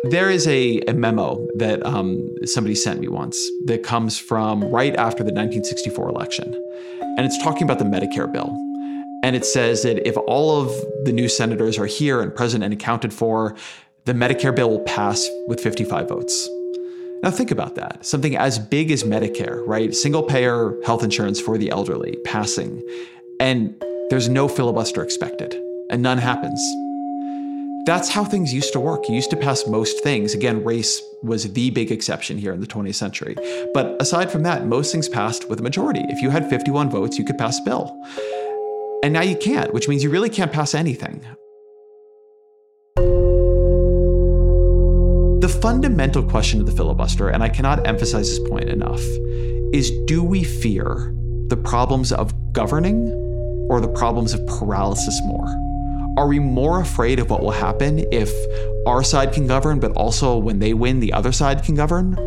There 0.06 0.32
is 0.32 0.48
a, 0.48 0.80
a 0.88 0.94
memo 0.94 1.48
that 1.58 1.86
um, 1.86 2.28
somebody 2.46 2.74
sent 2.74 3.00
me 3.00 3.08
once 3.08 3.38
that 3.66 3.84
comes 3.84 4.18
from 4.18 4.64
right 4.64 4.96
after 4.96 5.24
the 5.24 5.32
1964 5.32 6.10
election. 6.10 6.54
And 7.18 7.20
it's 7.20 7.38
talking 7.44 7.64
about 7.64 7.78
the 7.78 7.86
Medicare 7.86 8.32
bill. 8.32 8.50
And 9.24 9.36
it 9.36 9.46
says 9.46 9.84
that 9.84 10.08
if 10.08 10.18
all 10.28 10.60
of 10.60 10.72
the 11.06 11.12
new 11.12 11.30
senators 11.30 11.78
are 11.78 11.86
here 11.86 12.22
and 12.22 12.34
present 12.34 12.64
and 12.64 12.74
accounted 12.74 13.14
for, 13.14 13.56
the 14.06 14.14
Medicare 14.14 14.56
bill 14.56 14.72
will 14.72 14.84
pass 14.84 15.28
with 15.48 15.60
55 15.60 16.10
votes. 16.10 16.50
Now, 17.22 17.32
think 17.32 17.52
about 17.52 17.76
that. 17.76 18.06
Something 18.06 18.38
as 18.38 18.58
big 18.58 18.90
as 18.90 19.04
Medicare, 19.04 19.64
right? 19.68 19.94
Single 19.94 20.24
payer 20.24 20.76
health 20.84 21.04
insurance 21.04 21.40
for 21.40 21.58
the 21.58 21.70
elderly 21.70 22.16
passing, 22.26 22.82
and 23.40 23.76
there's 24.10 24.30
no 24.30 24.48
filibuster 24.48 25.04
expected, 25.04 25.56
and 25.90 26.02
none 26.02 26.20
happens. 26.20 26.62
That's 27.88 28.10
how 28.10 28.26
things 28.26 28.54
used 28.54 28.74
to 28.74 28.82
work. 28.82 29.08
You 29.08 29.16
used 29.16 29.30
to 29.30 29.38
pass 29.38 29.66
most 29.66 30.04
things. 30.04 30.34
Again, 30.34 30.62
race 30.66 31.02
was 31.24 31.50
the 31.54 31.70
big 31.70 31.90
exception 31.90 32.38
here 32.38 32.52
in 32.52 32.60
the 32.60 32.68
20th 32.68 32.96
century. 32.96 33.34
But 33.74 33.96
aside 34.02 34.30
from 34.30 34.44
that, 34.44 34.66
most 34.66 34.92
things 34.92 35.08
passed 35.08 35.48
with 35.48 35.62
a 35.62 35.64
majority. 35.64 36.02
If 36.10 36.22
you 36.22 36.30
had 36.30 36.50
51 36.50 36.90
votes, 36.90 37.18
you 37.18 37.24
could 37.24 37.38
pass 37.38 37.62
a 37.62 37.64
bill. 37.64 37.98
And 39.06 39.14
now 39.14 39.22
you 39.22 39.38
can't, 39.38 39.74
which 39.74 39.88
means 39.88 40.04
you 40.04 40.10
really 40.10 40.30
can't 40.30 40.52
pass 40.52 40.76
anything. 40.76 41.26
The 45.40 45.60
fundamental 45.62 46.24
question 46.24 46.60
of 46.60 46.66
the 46.66 46.74
filibuster, 46.74 47.30
and 47.30 47.42
I 47.42 47.48
cannot 47.48 47.88
emphasize 47.88 48.28
this 48.28 48.50
point 48.50 48.68
enough, 48.68 49.00
is 49.72 49.92
do 50.08 50.26
we 50.26 50.44
fear 50.44 51.16
the 51.48 51.56
problems 51.56 52.12
of 52.12 52.34
governing 52.52 53.14
or 53.70 53.80
the 53.80 53.88
problems 53.88 54.34
of 54.34 54.46
paralysis 54.46 55.22
more? 55.24 55.67
Are 56.18 56.28
we 56.28 56.40
more 56.40 56.82
afraid 56.82 57.20
of 57.20 57.30
what 57.30 57.42
will 57.42 57.52
happen 57.52 58.00
if 58.12 58.32
our 58.88 59.04
side 59.04 59.34
can 59.34 59.46
govern, 59.46 59.80
but 59.80 59.92
also 59.92 60.38
when 60.38 60.58
they 60.58 60.74
win, 60.74 61.00
the 61.00 61.14
other 61.14 61.32
side 61.32 61.64
can 61.64 61.76
govern? 61.76 62.18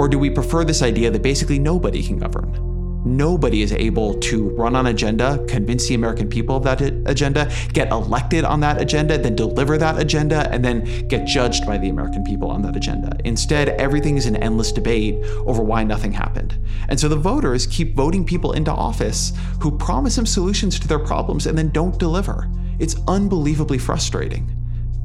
Or 0.00 0.08
do 0.08 0.18
we 0.18 0.30
prefer 0.30 0.64
this 0.64 0.82
idea 0.82 1.12
that 1.12 1.22
basically 1.22 1.60
nobody 1.60 2.02
can 2.02 2.18
govern? 2.18 2.74
nobody 3.04 3.62
is 3.62 3.72
able 3.72 4.14
to 4.14 4.48
run 4.50 4.74
on 4.74 4.86
agenda, 4.86 5.44
convince 5.46 5.86
the 5.86 5.94
American 5.94 6.28
people 6.28 6.56
of 6.56 6.64
that 6.64 6.80
agenda, 6.80 7.50
get 7.72 7.90
elected 7.90 8.44
on 8.44 8.60
that 8.60 8.80
agenda, 8.80 9.18
then 9.18 9.36
deliver 9.36 9.76
that 9.78 9.98
agenda, 9.98 10.48
and 10.50 10.64
then 10.64 11.06
get 11.08 11.26
judged 11.26 11.66
by 11.66 11.76
the 11.76 11.88
American 11.88 12.24
people 12.24 12.50
on 12.50 12.62
that 12.62 12.76
agenda. 12.76 13.16
Instead, 13.24 13.68
everything 13.70 14.16
is 14.16 14.26
an 14.26 14.36
endless 14.36 14.72
debate 14.72 15.16
over 15.46 15.62
why 15.62 15.84
nothing 15.84 16.12
happened. 16.12 16.58
And 16.88 16.98
so 16.98 17.08
the 17.08 17.16
voters 17.16 17.66
keep 17.66 17.94
voting 17.94 18.24
people 18.24 18.52
into 18.52 18.72
office 18.72 19.32
who 19.60 19.76
promise 19.76 20.16
them 20.16 20.26
solutions 20.26 20.78
to 20.80 20.88
their 20.88 20.98
problems 20.98 21.46
and 21.46 21.56
then 21.56 21.68
don't 21.70 21.98
deliver. 21.98 22.48
It's 22.78 22.96
unbelievably 23.06 23.78
frustrating. 23.78 24.50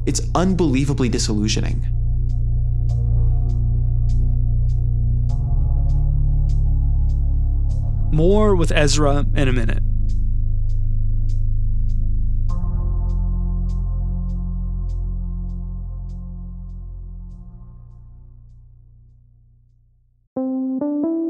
It's 0.06 0.20
unbelievably 0.34 1.08
disillusioning. 1.08 1.86
More 8.12 8.56
with 8.56 8.72
Ezra 8.72 9.24
in 9.34 9.48
a 9.48 9.52
minute. 9.52 9.82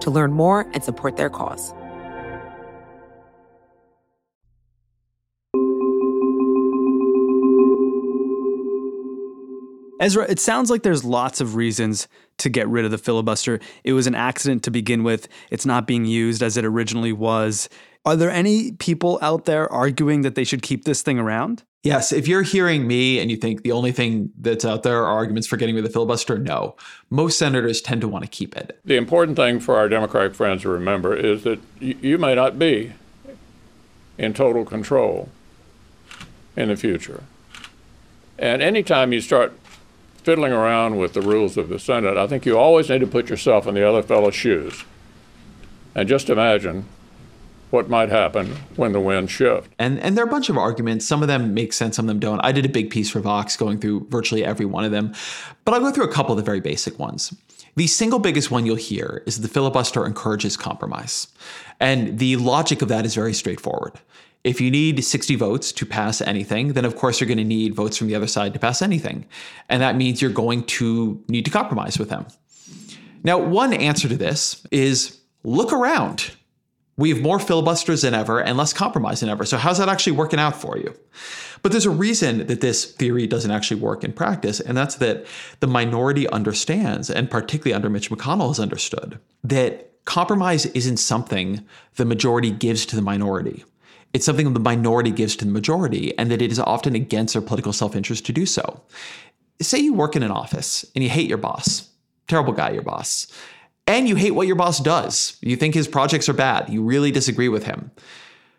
to 0.00 0.10
learn 0.10 0.32
more 0.32 0.66
and 0.72 0.82
support 0.82 1.16
their 1.16 1.30
cause. 1.30 1.72
Ezra, 10.00 10.24
it 10.30 10.40
sounds 10.40 10.70
like 10.70 10.82
there's 10.82 11.04
lots 11.04 11.42
of 11.42 11.56
reasons 11.56 12.08
to 12.38 12.48
get 12.48 12.66
rid 12.68 12.86
of 12.86 12.90
the 12.90 12.96
filibuster. 12.96 13.60
It 13.84 13.92
was 13.92 14.06
an 14.06 14.14
accident 14.14 14.62
to 14.62 14.70
begin 14.70 15.04
with. 15.04 15.28
It's 15.50 15.66
not 15.66 15.86
being 15.86 16.06
used 16.06 16.42
as 16.42 16.56
it 16.56 16.64
originally 16.64 17.12
was. 17.12 17.68
Are 18.06 18.16
there 18.16 18.30
any 18.30 18.72
people 18.72 19.18
out 19.20 19.44
there 19.44 19.70
arguing 19.70 20.22
that 20.22 20.36
they 20.36 20.44
should 20.44 20.62
keep 20.62 20.84
this 20.84 21.02
thing 21.02 21.18
around? 21.18 21.64
Yes, 21.82 22.12
if 22.12 22.28
you're 22.28 22.42
hearing 22.42 22.86
me 22.86 23.20
and 23.20 23.30
you 23.30 23.38
think 23.38 23.62
the 23.62 23.72
only 23.72 23.90
thing 23.90 24.30
that's 24.38 24.66
out 24.66 24.82
there 24.82 25.02
are 25.02 25.06
arguments 25.06 25.48
for 25.48 25.56
getting 25.56 25.74
rid 25.74 25.84
of 25.84 25.90
the 25.90 25.92
filibuster, 25.92 26.38
no. 26.38 26.76
Most 27.08 27.38
senators 27.38 27.80
tend 27.80 28.02
to 28.02 28.08
want 28.08 28.22
to 28.22 28.30
keep 28.30 28.54
it. 28.54 28.78
The 28.84 28.96
important 28.96 29.36
thing 29.36 29.60
for 29.60 29.76
our 29.76 29.88
Democratic 29.88 30.34
friends 30.34 30.62
to 30.62 30.68
remember 30.68 31.16
is 31.16 31.42
that 31.44 31.58
you 31.80 32.18
may 32.18 32.34
not 32.34 32.58
be 32.58 32.92
in 34.18 34.34
total 34.34 34.66
control 34.66 35.30
in 36.54 36.68
the 36.68 36.76
future. 36.76 37.24
And 38.38 38.60
anytime 38.60 39.14
you 39.14 39.22
start 39.22 39.54
fiddling 40.22 40.52
around 40.52 40.98
with 40.98 41.14
the 41.14 41.22
rules 41.22 41.56
of 41.56 41.70
the 41.70 41.78
Senate, 41.78 42.18
I 42.18 42.26
think 42.26 42.44
you 42.44 42.58
always 42.58 42.90
need 42.90 43.00
to 43.00 43.06
put 43.06 43.30
yourself 43.30 43.66
in 43.66 43.74
the 43.74 43.88
other 43.88 44.02
fellow's 44.02 44.34
shoes. 44.34 44.84
And 45.94 46.06
just 46.06 46.28
imagine 46.28 46.84
what 47.70 47.88
might 47.88 48.08
happen 48.08 48.56
when 48.76 48.92
the 48.92 49.00
winds 49.00 49.30
shift. 49.30 49.72
And 49.78 49.98
and 50.00 50.16
there 50.16 50.24
are 50.24 50.28
a 50.28 50.30
bunch 50.30 50.48
of 50.48 50.56
arguments. 50.56 51.06
Some 51.06 51.22
of 51.22 51.28
them 51.28 51.54
make 51.54 51.72
sense, 51.72 51.96
some 51.96 52.04
of 52.04 52.08
them 52.08 52.20
don't. 52.20 52.40
I 52.40 52.52
did 52.52 52.66
a 52.66 52.68
big 52.68 52.90
piece 52.90 53.10
for 53.10 53.20
Vox 53.20 53.56
going 53.56 53.78
through 53.78 54.06
virtually 54.10 54.44
every 54.44 54.66
one 54.66 54.84
of 54.84 54.90
them, 54.90 55.14
but 55.64 55.74
I'll 55.74 55.80
go 55.80 55.90
through 55.90 56.04
a 56.04 56.12
couple 56.12 56.32
of 56.32 56.36
the 56.36 56.44
very 56.44 56.60
basic 56.60 56.98
ones. 56.98 57.34
The 57.76 57.86
single 57.86 58.18
biggest 58.18 58.50
one 58.50 58.66
you'll 58.66 58.76
hear 58.76 59.22
is 59.26 59.40
the 59.40 59.48
filibuster 59.48 60.04
encourages 60.04 60.56
compromise. 60.56 61.28
And 61.78 62.18
the 62.18 62.36
logic 62.36 62.82
of 62.82 62.88
that 62.88 63.06
is 63.06 63.14
very 63.14 63.32
straightforward. 63.32 63.92
If 64.42 64.60
you 64.60 64.70
need 64.70 65.04
60 65.04 65.36
votes 65.36 65.70
to 65.72 65.86
pass 65.86 66.20
anything, 66.20 66.72
then 66.72 66.84
of 66.84 66.96
course 66.96 67.20
you're 67.20 67.28
going 67.28 67.38
to 67.38 67.44
need 67.44 67.74
votes 67.74 67.96
from 67.96 68.08
the 68.08 68.14
other 68.14 68.26
side 68.26 68.54
to 68.54 68.58
pass 68.58 68.82
anything. 68.82 69.26
And 69.68 69.82
that 69.82 69.96
means 69.96 70.20
you're 70.20 70.30
going 70.30 70.64
to 70.64 71.22
need 71.28 71.44
to 71.44 71.50
compromise 71.50 71.98
with 71.98 72.08
them. 72.08 72.26
Now, 73.22 73.38
one 73.38 73.74
answer 73.74 74.08
to 74.08 74.16
this 74.16 74.66
is 74.70 75.18
look 75.44 75.72
around. 75.72 76.32
We 77.00 77.08
have 77.08 77.22
more 77.22 77.38
filibusters 77.38 78.02
than 78.02 78.12
ever 78.12 78.40
and 78.42 78.58
less 78.58 78.74
compromise 78.74 79.20
than 79.20 79.30
ever. 79.30 79.46
So, 79.46 79.56
how's 79.56 79.78
that 79.78 79.88
actually 79.88 80.12
working 80.12 80.38
out 80.38 80.54
for 80.60 80.76
you? 80.76 80.94
But 81.62 81.72
there's 81.72 81.86
a 81.86 81.90
reason 81.90 82.46
that 82.46 82.60
this 82.60 82.84
theory 82.84 83.26
doesn't 83.26 83.50
actually 83.50 83.80
work 83.80 84.04
in 84.04 84.12
practice, 84.12 84.60
and 84.60 84.76
that's 84.76 84.96
that 84.96 85.24
the 85.60 85.66
minority 85.66 86.28
understands, 86.28 87.08
and 87.08 87.30
particularly 87.30 87.72
under 87.72 87.88
Mitch 87.88 88.10
McConnell 88.10 88.48
has 88.48 88.60
understood, 88.60 89.18
that 89.42 90.04
compromise 90.04 90.66
isn't 90.66 90.98
something 90.98 91.66
the 91.96 92.04
majority 92.04 92.50
gives 92.50 92.84
to 92.84 92.96
the 92.96 93.02
minority. 93.02 93.64
It's 94.12 94.26
something 94.26 94.52
the 94.52 94.60
minority 94.60 95.10
gives 95.10 95.36
to 95.36 95.46
the 95.46 95.52
majority, 95.52 96.16
and 96.18 96.30
that 96.30 96.42
it 96.42 96.52
is 96.52 96.58
often 96.58 96.94
against 96.94 97.32
their 97.32 97.42
political 97.42 97.72
self 97.72 97.96
interest 97.96 98.26
to 98.26 98.34
do 98.34 98.44
so. 98.44 98.82
Say 99.62 99.78
you 99.78 99.94
work 99.94 100.16
in 100.16 100.22
an 100.22 100.30
office 100.30 100.84
and 100.94 101.02
you 101.02 101.08
hate 101.08 101.30
your 101.30 101.38
boss, 101.38 101.88
terrible 102.28 102.52
guy, 102.52 102.72
your 102.72 102.82
boss, 102.82 103.26
and 103.86 104.08
you 104.08 104.16
hate 104.16 104.32
what 104.32 104.46
your 104.46 104.56
boss 104.56 104.80
does. 104.80 105.36
You 105.40 105.56
think 105.56 105.74
his 105.74 105.88
projects 105.88 106.28
are 106.28 106.34
bad, 106.34 106.68
you 106.68 106.82
really 106.82 107.10
disagree 107.10 107.48
with 107.48 107.64
him. 107.64 107.90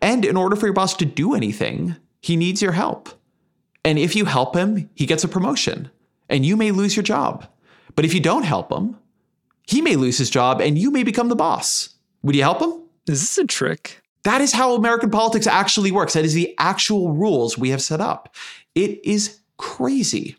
And 0.00 0.24
in 0.24 0.36
order 0.36 0.56
for 0.56 0.66
your 0.66 0.74
boss 0.74 0.94
to 0.96 1.04
do 1.04 1.34
anything, 1.34 1.96
he 2.20 2.36
needs 2.36 2.60
your 2.60 2.72
help. 2.72 3.08
And 3.84 3.98
if 3.98 4.14
you 4.14 4.24
help 4.24 4.54
him, 4.54 4.90
he 4.94 5.06
gets 5.06 5.24
a 5.24 5.28
promotion, 5.28 5.90
and 6.28 6.46
you 6.46 6.56
may 6.56 6.70
lose 6.70 6.96
your 6.96 7.02
job. 7.02 7.46
But 7.94 8.04
if 8.04 8.14
you 8.14 8.20
don't 8.20 8.44
help 8.44 8.70
him, 8.70 8.96
he 9.66 9.80
may 9.80 9.96
lose 9.96 10.18
his 10.18 10.30
job 10.30 10.60
and 10.60 10.78
you 10.78 10.90
may 10.90 11.02
become 11.02 11.28
the 11.28 11.36
boss. 11.36 11.90
Would 12.22 12.34
you 12.34 12.42
help 12.42 12.60
him? 12.60 12.82
Is 13.08 13.20
this 13.20 13.38
a 13.38 13.46
trick? 13.46 14.00
That 14.24 14.40
is 14.40 14.52
how 14.52 14.74
American 14.74 15.10
politics 15.10 15.46
actually 15.46 15.90
works. 15.90 16.12
That 16.12 16.24
is 16.24 16.34
the 16.34 16.54
actual 16.58 17.12
rules 17.12 17.58
we 17.58 17.70
have 17.70 17.82
set 17.82 18.00
up. 18.00 18.34
It 18.74 19.04
is 19.04 19.40
crazy. 19.56 20.36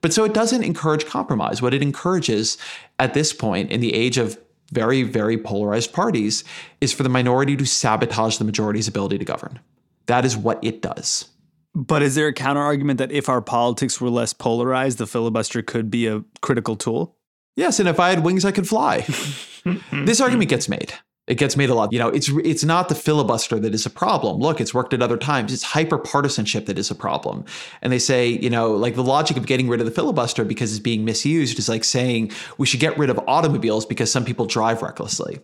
But 0.00 0.12
so 0.12 0.24
it 0.24 0.34
doesn't 0.34 0.62
encourage 0.62 1.06
compromise. 1.06 1.62
What 1.62 1.74
it 1.74 1.82
encourages 1.82 2.58
at 2.98 3.14
this 3.14 3.32
point 3.32 3.70
in 3.70 3.80
the 3.80 3.94
age 3.94 4.18
of 4.18 4.38
very, 4.72 5.02
very 5.02 5.38
polarized 5.38 5.92
parties 5.92 6.44
is 6.80 6.92
for 6.92 7.02
the 7.02 7.08
minority 7.08 7.56
to 7.56 7.66
sabotage 7.66 8.38
the 8.38 8.44
majority's 8.44 8.88
ability 8.88 9.18
to 9.18 9.24
govern. 9.24 9.60
That 10.06 10.24
is 10.24 10.36
what 10.36 10.62
it 10.62 10.82
does. 10.82 11.28
But 11.74 12.02
is 12.02 12.14
there 12.14 12.28
a 12.28 12.32
counter 12.32 12.62
argument 12.62 12.98
that 12.98 13.12
if 13.12 13.28
our 13.28 13.42
politics 13.42 14.00
were 14.00 14.08
less 14.08 14.32
polarized, 14.32 14.98
the 14.98 15.06
filibuster 15.06 15.62
could 15.62 15.90
be 15.90 16.06
a 16.06 16.24
critical 16.40 16.74
tool? 16.74 17.16
Yes, 17.54 17.80
and 17.80 17.88
if 17.88 18.00
I 18.00 18.10
had 18.10 18.24
wings, 18.24 18.44
I 18.44 18.52
could 18.52 18.68
fly. 18.68 19.00
this 19.92 20.20
argument 20.20 20.50
gets 20.50 20.68
made. 20.68 20.94
It 21.26 21.38
gets 21.38 21.56
made 21.56 21.70
a 21.70 21.74
lot. 21.74 21.92
You 21.92 21.98
know, 21.98 22.08
it's 22.08 22.28
it's 22.44 22.62
not 22.62 22.88
the 22.88 22.94
filibuster 22.94 23.58
that 23.58 23.74
is 23.74 23.84
a 23.84 23.90
problem. 23.90 24.38
Look, 24.38 24.60
it's 24.60 24.72
worked 24.72 24.94
at 24.94 25.02
other 25.02 25.16
times. 25.16 25.52
It's 25.52 25.64
hyper 25.64 25.98
partisanship 25.98 26.66
that 26.66 26.78
is 26.78 26.90
a 26.90 26.94
problem. 26.94 27.44
And 27.82 27.92
they 27.92 27.98
say, 27.98 28.28
you 28.28 28.48
know, 28.48 28.72
like 28.72 28.94
the 28.94 29.02
logic 29.02 29.36
of 29.36 29.46
getting 29.46 29.68
rid 29.68 29.80
of 29.80 29.86
the 29.86 29.92
filibuster 29.92 30.44
because 30.44 30.70
it's 30.70 30.80
being 30.80 31.04
misused 31.04 31.58
is 31.58 31.68
like 31.68 31.82
saying 31.82 32.30
we 32.58 32.66
should 32.66 32.78
get 32.78 32.96
rid 32.96 33.10
of 33.10 33.18
automobiles 33.26 33.84
because 33.84 34.10
some 34.10 34.24
people 34.24 34.46
drive 34.46 34.82
recklessly. 34.82 35.40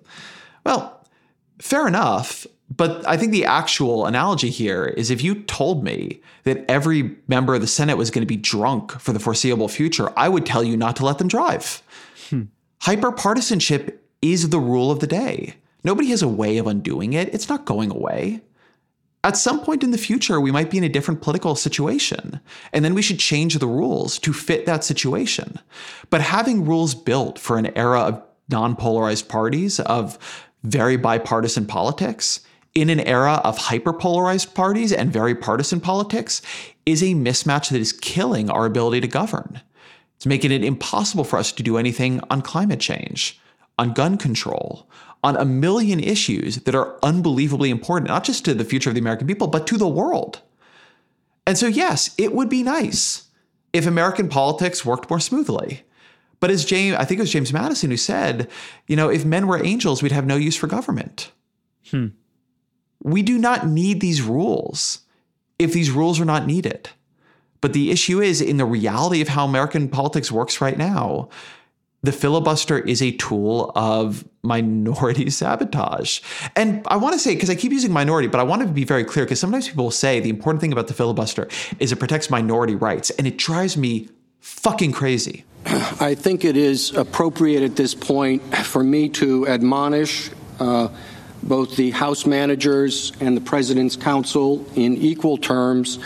Well, 0.65 1.05
fair 1.59 1.89
enough. 1.89 2.47
But 2.75 3.07
I 3.07 3.17
think 3.17 3.33
the 3.33 3.45
actual 3.45 4.07
analogy 4.07 4.49
here 4.49 4.87
is 4.87 5.11
if 5.11 5.23
you 5.23 5.43
told 5.43 5.85
me 5.85 6.23
that 6.45 6.65
every 6.71 7.17
member 7.29 7.55
of 7.55 7.61
the 7.61 7.67
Senate 7.67 7.99
was 7.99 8.11
going 8.11 8.23
to 8.23 8.27
be 8.27 8.37
drunk 8.37 8.93
for 8.93 9.13
the 9.13 9.19
foreseeable 9.19 9.69
future, 9.69 10.11
I 10.17 10.29
would 10.29 10.47
tell 10.47 10.65
you 10.65 10.77
not 10.77 10.97
to 10.97 11.05
let 11.05 11.19
them 11.19 11.29
drive. 11.29 11.83
Hmm. 12.31 12.45
Hyperpartisanship 12.83 13.99
is 14.23 14.49
the 14.49 14.61
rule 14.61 14.91
of 14.91 15.01
the 15.01 15.07
day. 15.07 15.57
Nobody 15.85 16.09
has 16.09 16.23
a 16.23 16.29
way 16.29 16.59
of 16.59 16.67
undoing 16.67 17.13
it. 17.13 17.33
It's 17.35 17.49
not 17.49 17.65
going 17.65 17.91
away. 17.91 18.43
At 19.25 19.37
some 19.37 19.61
point 19.61 19.85
in 19.85 19.93
the 19.93 19.99
future, 19.99 20.41
we 20.41 20.51
might 20.51 20.71
be 20.71 20.79
in 20.79 20.85
a 20.85 20.89
different 20.89 21.23
political 21.23 21.55
situation, 21.55 22.41
and 22.73 22.85
then 22.85 22.95
we 22.95 23.03
should 23.03 23.21
change 23.21 23.55
the 23.55 23.69
rules 23.69 24.19
to 24.21 24.33
fit 24.33 24.67
that 24.67 24.83
situation. 24.83 25.61
But 26.11 26.23
having 26.23 26.65
rules 26.65 26.95
built 26.95 27.39
for 27.39 27.57
an 27.57 27.77
era 27.77 28.01
of 28.01 28.23
non 28.49 28.75
polarized 28.75 29.29
parties, 29.29 29.79
of 29.79 30.19
very 30.65 30.97
bipartisan 30.97 31.67
politics, 31.67 32.41
in 32.75 32.89
an 32.89 33.01
era 33.01 33.41
of 33.45 33.59
hyperpolarized 33.59 34.55
parties 34.55 34.93
and 34.93 35.13
very 35.13 35.35
partisan 35.35 35.81
politics 35.81 36.41
is 36.87 37.03
a 37.03 37.15
mismatch 37.15 37.71
that 37.71 37.81
is 37.81 37.93
killing 37.93 38.49
our 38.51 38.65
ability 38.65 39.01
to 39.01 39.09
govern. 39.09 39.61
It's 40.17 40.27
making 40.27 40.53
it 40.53 40.65
impossible 40.65 41.25
for 41.25 41.39
us 41.39 41.53
to 41.53 41.63
do 41.63 41.77
anything 41.77 42.21
on 42.31 42.43
climate 42.43 42.81
change, 42.81 43.41
on 43.79 43.93
gun 43.93 44.17
control, 44.17 44.89
on 45.23 45.37
a 45.37 45.45
million 45.45 46.01
issues 46.01 46.57
that 46.57 46.75
are 46.75 46.99
unbelievably 47.03 47.71
important, 47.71 48.09
not 48.09 48.25
just 48.25 48.45
to 48.45 48.55
the 48.55 48.65
future 48.65 48.91
of 48.91 48.95
the 48.95 49.01
American 49.01 49.27
people, 49.27 49.47
but 49.47 49.67
to 49.69 49.79
the 49.79 49.89
world. 49.89 50.41
And 51.47 51.57
so, 51.57 51.67
yes, 51.67 52.15
it 52.19 52.33
would 52.33 52.49
be 52.49 52.63
nice 52.63 53.29
if 53.73 53.87
American 53.87 54.29
politics 54.29 54.85
worked 54.85 55.09
more 55.09 55.21
smoothly. 55.21 55.83
But 56.41 56.51
as 56.51 56.65
James, 56.65 56.97
I 56.97 57.05
think 57.05 57.19
it 57.19 57.23
was 57.23 57.33
James 57.33 57.53
Madison 57.53 57.91
who 57.91 57.97
said, 57.97 58.49
you 58.89 58.97
know, 58.97 59.09
if 59.09 59.25
men 59.25 59.47
were 59.47 59.65
angels, 59.65 60.03
we'd 60.03 60.13
have 60.13 60.27
no 60.27 60.37
use 60.37 60.57
for 60.57 60.67
government. 60.67 61.31
Hmm. 61.91 62.09
We 63.03 63.23
do 63.23 63.39
not 63.39 63.67
need 63.67 64.01
these 64.01 64.23
rules 64.23 65.01
if 65.59 65.73
these 65.73 65.91
rules 65.91 66.21
are 66.21 66.25
not 66.25 66.47
needed. 66.47 66.91
But 67.61 67.73
the 67.73 67.93
issue 67.93 68.21
is, 68.21 68.41
in 68.41 68.57
the 68.57 68.65
reality 68.65 69.21
of 69.21 69.29
how 69.29 69.45
American 69.45 69.89
politics 69.89 70.33
works 70.33 70.61
right 70.61 70.77
now, 70.77 71.29
the 72.03 72.13
filibuster 72.13 72.79
is 72.79 73.01
a 73.01 73.13
tool 73.13 73.73
of 73.75 74.25
minority 74.43 75.31
sabotage. 75.31 76.21
And 76.57 76.87
I 76.89 76.97
want 76.97 77.15
to 77.15 77.19
say, 77.19 77.35
because 77.35 77.51
I 77.51 77.55
keep 77.55 77.73
using 77.73 77.93
minority, 77.93 78.29
but 78.29 78.41
I 78.41 78.43
want 78.43 78.63
to 78.63 78.69
be 78.69 78.85
very 78.85 79.05
clear, 79.05 79.25
because 79.25 79.41
sometimes 79.41 79.69
people 79.69 79.85
will 79.85 79.91
say 79.91 80.21
the 80.21 80.31
important 80.31 80.61
thing 80.61 80.73
about 80.73 80.89
the 80.89 80.95
filibuster 80.95 81.49
is 81.79 81.93
it 81.93 81.97
protects 81.97 82.29
minority 82.31 82.75
rights. 82.75 83.11
And 83.11 83.27
it 83.27 83.39
drives 83.39 83.77
me 83.77 84.09
fucking 84.41 84.93
crazy. 84.93 85.45
I 85.67 86.17
think 86.17 86.45
it 86.45 86.57
is 86.57 86.93
appropriate 86.95 87.63
at 87.63 87.77
this 87.77 87.95
point 87.95 88.43
for 88.59 88.83
me 88.83 89.09
to 89.11 89.47
admonish. 89.47 90.31
Uh, 90.59 90.89
both 91.43 91.77
the 91.77 91.91
House 91.91 92.25
managers 92.25 93.13
and 93.21 93.37
the 93.37 93.41
President's 93.41 93.97
Counsel 93.97 94.65
in 94.77 94.97
equal 94.97 95.37
terms 95.37 95.99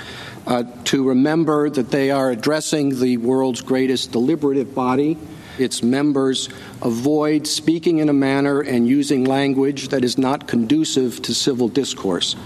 uh, 0.46 0.64
to 0.84 1.06
remember 1.08 1.68
that 1.68 1.90
they 1.90 2.10
are 2.10 2.30
addressing 2.30 3.00
the 3.00 3.16
world's 3.18 3.60
greatest 3.60 4.12
deliberative 4.12 4.74
body. 4.74 5.18
Its 5.58 5.82
members 5.82 6.48
avoid 6.82 7.46
speaking 7.46 7.98
in 7.98 8.08
a 8.08 8.12
manner 8.12 8.60
and 8.60 8.86
using 8.86 9.24
language 9.24 9.88
that 9.88 10.04
is 10.04 10.18
not 10.18 10.46
conducive 10.46 11.22
to 11.22 11.34
civil 11.34 11.68
discourse. 11.68 12.36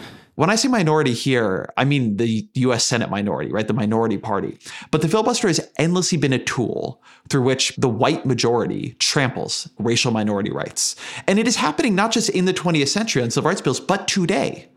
When 0.41 0.49
I 0.49 0.55
say 0.55 0.69
minority 0.69 1.13
here, 1.13 1.69
I 1.77 1.85
mean 1.85 2.17
the 2.17 2.49
US 2.55 2.87
Senate 2.87 3.11
minority, 3.11 3.53
right? 3.53 3.67
The 3.67 3.75
minority 3.75 4.17
party. 4.17 4.59
But 4.91 5.03
the 5.03 5.09
filibuster 5.09 5.49
has 5.49 5.69
endlessly 5.77 6.17
been 6.17 6.33
a 6.33 6.39
tool 6.43 7.03
through 7.29 7.43
which 7.43 7.77
the 7.77 7.91
white 7.91 8.25
majority 8.25 8.97
tramples 8.99 9.69
racial 9.79 10.13
minority 10.13 10.51
rights. 10.51 10.97
And 11.27 11.39
it 11.39 11.47
is 11.47 11.57
happening 11.57 11.95
not 11.95 12.13
just 12.13 12.31
in 12.31 12.47
the 12.47 12.55
20th 12.55 12.89
century 12.89 13.23
on 13.23 13.31
civil 13.31 13.51
rights 13.51 13.61
bills, 13.61 13.81
but 13.81 14.09
today. 14.09 14.71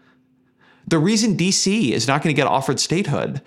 The 0.85 0.99
reason 0.99 1.37
DC 1.37 1.91
is 1.91 2.09
not 2.09 2.21
going 2.21 2.35
to 2.35 2.37
get 2.37 2.47
offered 2.47 2.77
statehood 2.77 3.41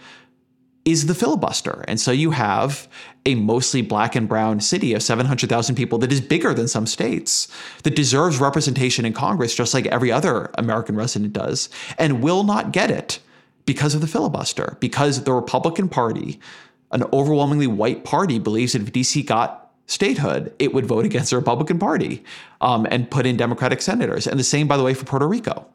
is 0.86 1.06
the 1.06 1.14
filibuster. 1.14 1.84
And 1.88 2.00
so 2.00 2.12
you 2.12 2.30
have 2.30 2.88
a 3.26 3.34
mostly 3.34 3.82
black 3.82 4.14
and 4.14 4.28
brown 4.28 4.60
city 4.60 4.94
of 4.94 5.02
700,000 5.02 5.74
people 5.74 5.98
that 5.98 6.12
is 6.12 6.20
bigger 6.20 6.54
than 6.54 6.68
some 6.68 6.86
states, 6.86 7.48
that 7.82 7.96
deserves 7.96 8.38
representation 8.38 9.04
in 9.04 9.12
Congress 9.12 9.54
just 9.54 9.74
like 9.74 9.86
every 9.86 10.12
other 10.12 10.48
American 10.54 10.94
resident 10.96 11.32
does, 11.32 11.68
and 11.98 12.22
will 12.22 12.44
not 12.44 12.70
get 12.70 12.90
it 12.90 13.18
because 13.66 13.96
of 13.96 14.00
the 14.00 14.06
filibuster, 14.06 14.76
because 14.78 15.24
the 15.24 15.32
Republican 15.32 15.88
Party, 15.88 16.38
an 16.92 17.02
overwhelmingly 17.12 17.66
white 17.66 18.04
party, 18.04 18.38
believes 18.38 18.72
that 18.72 18.82
if 18.82 18.92
DC 18.92 19.26
got 19.26 19.72
statehood, 19.86 20.54
it 20.60 20.72
would 20.72 20.86
vote 20.86 21.04
against 21.04 21.30
the 21.30 21.36
Republican 21.36 21.80
Party 21.80 22.22
um, 22.60 22.86
and 22.92 23.10
put 23.10 23.26
in 23.26 23.36
Democratic 23.36 23.82
senators. 23.82 24.28
And 24.28 24.38
the 24.38 24.44
same, 24.44 24.68
by 24.68 24.76
the 24.76 24.84
way, 24.84 24.94
for 24.94 25.04
Puerto 25.04 25.26
Rico. 25.26 25.66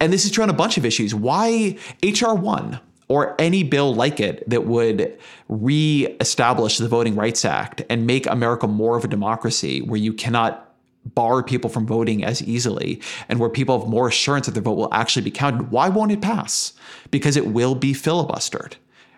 And 0.00 0.12
this 0.12 0.24
is 0.24 0.32
true 0.32 0.42
on 0.42 0.50
a 0.50 0.54
bunch 0.54 0.76
of 0.76 0.84
issues. 0.84 1.14
Why 1.14 1.78
H.R. 2.02 2.34
1? 2.34 2.80
Or 3.12 3.38
any 3.38 3.62
bill 3.62 3.94
like 3.94 4.20
it 4.20 4.48
that 4.48 4.64
would 4.64 5.18
re-establish 5.50 6.78
the 6.78 6.88
Voting 6.88 7.14
Rights 7.14 7.44
Act 7.44 7.82
and 7.90 8.06
make 8.06 8.26
America 8.26 8.66
more 8.66 8.96
of 8.96 9.04
a 9.04 9.08
democracy 9.08 9.82
where 9.82 10.00
you 10.00 10.14
cannot 10.14 10.74
bar 11.04 11.42
people 11.42 11.68
from 11.68 11.86
voting 11.86 12.24
as 12.24 12.42
easily 12.42 13.02
and 13.28 13.38
where 13.38 13.50
people 13.50 13.78
have 13.78 13.86
more 13.86 14.08
assurance 14.08 14.46
that 14.46 14.52
their 14.52 14.62
vote 14.62 14.78
will 14.78 14.94
actually 14.94 15.20
be 15.20 15.30
counted. 15.30 15.70
Why 15.70 15.90
won't 15.90 16.10
it 16.10 16.22
pass? 16.22 16.72
Because 17.10 17.36
it 17.36 17.48
will 17.48 17.74
be 17.74 17.92
filibustered. 17.92 18.76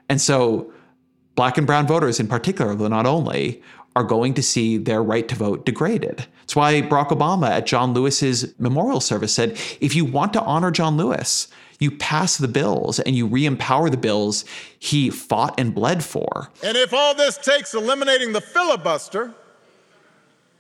And 0.08 0.20
so 0.20 0.72
black 1.36 1.56
and 1.56 1.68
brown 1.68 1.86
voters 1.86 2.18
in 2.18 2.26
particular, 2.26 2.74
though 2.74 2.88
not 2.88 3.06
only, 3.06 3.62
are 3.94 4.02
going 4.02 4.34
to 4.34 4.42
see 4.42 4.76
their 4.76 5.04
right 5.04 5.28
to 5.28 5.36
vote 5.36 5.64
degraded. 5.64 6.26
That's 6.40 6.56
why 6.56 6.82
Barack 6.82 7.10
Obama 7.10 7.48
at 7.48 7.66
John 7.66 7.94
Lewis's 7.94 8.58
memorial 8.58 8.98
service 8.98 9.32
said 9.32 9.56
if 9.80 9.94
you 9.94 10.04
want 10.04 10.32
to 10.32 10.42
honor 10.42 10.72
John 10.72 10.96
Lewis, 10.96 11.46
you 11.78 11.90
pass 11.90 12.36
the 12.36 12.48
bills 12.48 13.00
and 13.00 13.16
you 13.16 13.26
re 13.26 13.46
empower 13.46 13.90
the 13.90 13.96
bills 13.96 14.44
he 14.78 15.10
fought 15.10 15.58
and 15.58 15.74
bled 15.74 16.04
for. 16.04 16.50
And 16.62 16.76
if 16.76 16.92
all 16.92 17.14
this 17.14 17.36
takes 17.38 17.74
eliminating 17.74 18.32
the 18.32 18.40
filibuster, 18.40 19.34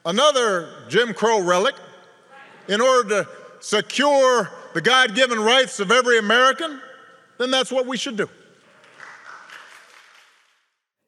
another 0.04 0.68
Jim 0.88 1.14
Crow 1.14 1.40
relic, 1.40 1.74
in 2.68 2.80
order 2.80 3.08
to 3.08 3.28
secure 3.60 4.50
the 4.74 4.80
God 4.80 5.14
given 5.14 5.38
rights 5.38 5.80
of 5.80 5.90
every 5.90 6.18
American, 6.18 6.80
then 7.38 7.50
that's 7.50 7.70
what 7.70 7.86
we 7.86 7.96
should 7.96 8.16
do. 8.16 8.28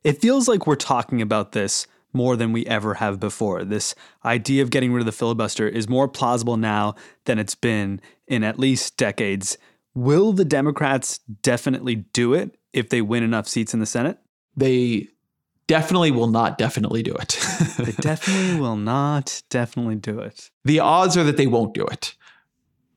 It 0.05 0.21
feels 0.21 0.47
like 0.47 0.67
we're 0.67 0.77
talking 0.77 1.21
about 1.21 1.53
this 1.53 1.87
more 2.13 2.37
than 2.37 2.53
we 2.53 2.65
ever 2.67 2.95
have 2.95 3.21
before. 3.21 3.65
This 3.65 3.95
idea 4.25 4.63
of 4.63 4.71
getting 4.71 4.93
rid 4.93 5.01
of 5.01 5.07
the 5.07 5.13
filibuster 5.13 5.69
is 5.69 5.89
more 5.89 6.09
plausible 6.09 6.57
now 6.57 6.95
than 7.25 7.39
it's 7.39 7.55
been 7.55 8.01
in 8.27 8.43
at 8.43 8.59
least 8.59 8.97
decades. 8.97 9.59
Will 9.97 10.33
the 10.33 10.45
Democrats 10.45 11.19
definitely 11.43 11.97
do 11.97 12.35
it 12.35 12.57
if 12.73 12.91
they 12.91 13.03
win 13.03 13.23
enough 13.23 13.49
seats 13.49 13.75
in 13.75 13.81
the 13.81 13.87
Senate? 13.87 14.19
They 14.57 15.09
definitely 15.67 16.13
will 16.13 16.29
not 16.29 16.59
definitely 16.59 17.03
do 17.03 17.15
it. 17.15 17.39
they 17.79 17.93
definitely 17.93 18.61
will 18.61 18.77
not 18.77 19.43
definitely 19.51 19.97
do 19.97 20.21
it. 20.21 20.51
The 20.65 20.79
odds 20.79 21.17
are 21.17 21.25
that 21.25 21.37
they 21.37 21.49
won't 21.49 21.75
do 21.75 21.85
it 21.85 22.15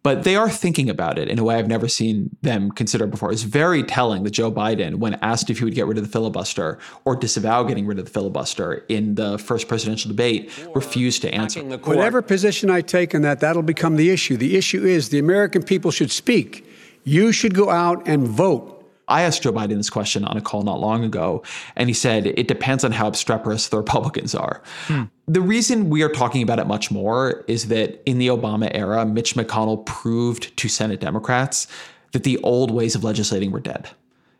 but 0.02 0.24
they 0.24 0.36
are 0.36 0.50
thinking 0.50 0.90
about 0.90 1.20
it 1.20 1.28
in 1.28 1.38
a 1.40 1.44
way 1.44 1.56
I've 1.56 1.68
never 1.68 1.88
seen 1.88 2.36
them 2.42 2.72
consider 2.72 3.06
before. 3.06 3.32
It's 3.32 3.44
very 3.44 3.84
telling 3.84 4.24
that 4.24 4.32
Joe 4.32 4.52
Biden, 4.52 4.96
when 4.96 5.16
asked 5.16 5.50
if 5.50 5.60
he 5.60 5.66
would 5.66 5.76
get 5.76 5.88
rid 5.88 5.98
of 5.98 6.04
the 6.04 6.10
filibuster 6.10 6.80
or 7.04 7.16
disavow 7.16 7.64
getting 7.64 7.86
rid 7.86 8.00
of 8.00 8.06
the 8.06 8.12
filibuster 8.12 8.86
in 8.88 9.16
the 9.16 9.38
first 9.38 9.68
presidential 9.68 10.10
debate, 10.10 10.52
refused 10.74 11.22
to 11.24 11.34
answer. 11.34 11.62
Whatever 11.64 12.22
position 12.22 12.70
I 12.70 12.82
take 12.82 13.14
on 13.14 13.22
that, 13.24 13.42
that'll 13.42 13.62
become 13.62 13.98
the 13.98 14.10
issue. 14.10 14.38
The 14.38 14.56
issue 14.56 14.86
is 14.86 15.10
the 15.10 15.20
American 15.20 15.64
people 15.64 15.92
should 15.92 16.12
speak. 16.12 16.66
You 17.04 17.32
should 17.32 17.54
go 17.54 17.70
out 17.70 18.08
and 18.08 18.28
vote. 18.28 18.76
I 19.08 19.24
asked 19.24 19.42
Joe 19.42 19.52
Biden 19.52 19.78
this 19.78 19.90
question 19.90 20.24
on 20.24 20.38
a 20.38 20.42
call 20.42 20.62
not 20.62 20.80
long 20.80 21.04
ago, 21.04 21.44
and 21.76 21.90
he 21.90 21.94
said 21.94 22.28
it 22.28 22.48
depends 22.48 22.84
on 22.84 22.92
how 22.92 23.08
obstreperous 23.08 23.70
the 23.70 23.78
Republicans 23.78 24.36
are. 24.36 24.62
Hmm. 24.86 25.04
The 25.28 25.42
reason 25.42 25.90
we 25.90 26.04
are 26.04 26.10
talking 26.10 26.44
about 26.44 26.60
it 26.60 26.68
much 26.68 26.92
more 26.92 27.44
is 27.48 27.70
that 27.70 28.02
in 28.06 28.20
the 28.20 28.28
Obama 28.28 28.70
era, 28.74 29.06
Mitch 29.06 29.34
McConnell 29.36 29.84
proved 29.86 30.56
to 30.58 30.70
Senate 30.70 31.00
Democrats 31.00 31.68
that 32.12 32.24
the 32.24 32.38
old 32.40 32.70
ways 32.72 32.96
of 32.96 33.04
legislating 33.04 33.52
were 33.52 33.60
dead. 33.60 33.90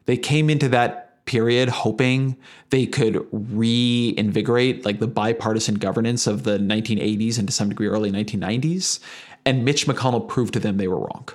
They 0.06 0.18
came 0.18 0.50
into 0.50 0.70
that 0.70 1.26
period 1.26 1.70
hoping 1.70 2.36
they 2.72 2.88
could 2.88 3.24
reinvigorate 3.32 4.84
like 4.84 5.00
the 5.00 5.08
bipartisan 5.08 5.76
governance 5.76 6.26
of 6.26 6.44
the 6.44 6.58
1980s 6.58 7.38
and 7.38 7.48
to 7.48 7.54
some 7.54 7.70
degree 7.70 7.88
early 7.88 8.12
1990s 8.12 9.00
and 9.46 9.64
Mitch 9.64 9.86
McConnell 9.86 10.28
proved 10.28 10.54
to 10.54 10.60
them 10.60 10.78
they 10.78 10.88
were 10.88 11.00
wrong. 11.00 11.28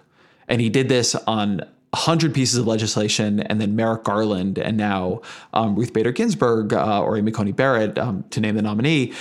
And 0.49 0.61
he 0.61 0.69
did 0.69 0.89
this 0.89 1.15
on 1.15 1.63
100 1.95 2.35
pieces 2.35 2.59
of 2.59 2.67
legislation, 2.67 3.41
and 3.41 3.61
then 3.61 3.77
Merrick 3.77 4.03
Garland, 4.03 4.59
and 4.59 4.77
now 4.77 5.23
um, 5.53 5.77
Ruth 5.77 5.93
Bader 5.93 6.13
Ginsburg 6.13 6.73
uh, 6.73 7.03
or 7.03 7.17
Amy 7.17 7.31
Coney 7.31 7.53
Barrett, 7.53 7.99
um, 7.99 8.25
to 8.31 8.41
name 8.41 8.57
the 8.57 8.63
nominee, 8.63 9.13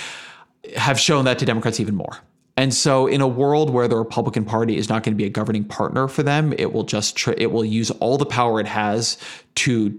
have 0.76 0.98
shown 0.98 1.24
that 1.26 1.38
to 1.38 1.44
Democrats 1.44 1.78
even 1.78 1.94
more. 1.94 2.18
And 2.56 2.72
so, 2.72 3.06
in 3.06 3.20
a 3.20 3.26
world 3.26 3.70
where 3.70 3.88
the 3.88 3.96
Republican 3.96 4.44
Party 4.44 4.76
is 4.76 4.88
not 4.88 5.02
going 5.02 5.12
to 5.12 5.16
be 5.16 5.24
a 5.24 5.30
governing 5.30 5.64
partner 5.64 6.06
for 6.06 6.22
them, 6.22 6.52
it 6.56 6.72
will 6.72 6.84
just 6.84 7.16
tr- 7.16 7.32
it 7.36 7.50
will 7.50 7.64
use 7.64 7.90
all 7.92 8.16
the 8.16 8.26
power 8.26 8.60
it 8.60 8.68
has 8.68 9.18
to 9.56 9.98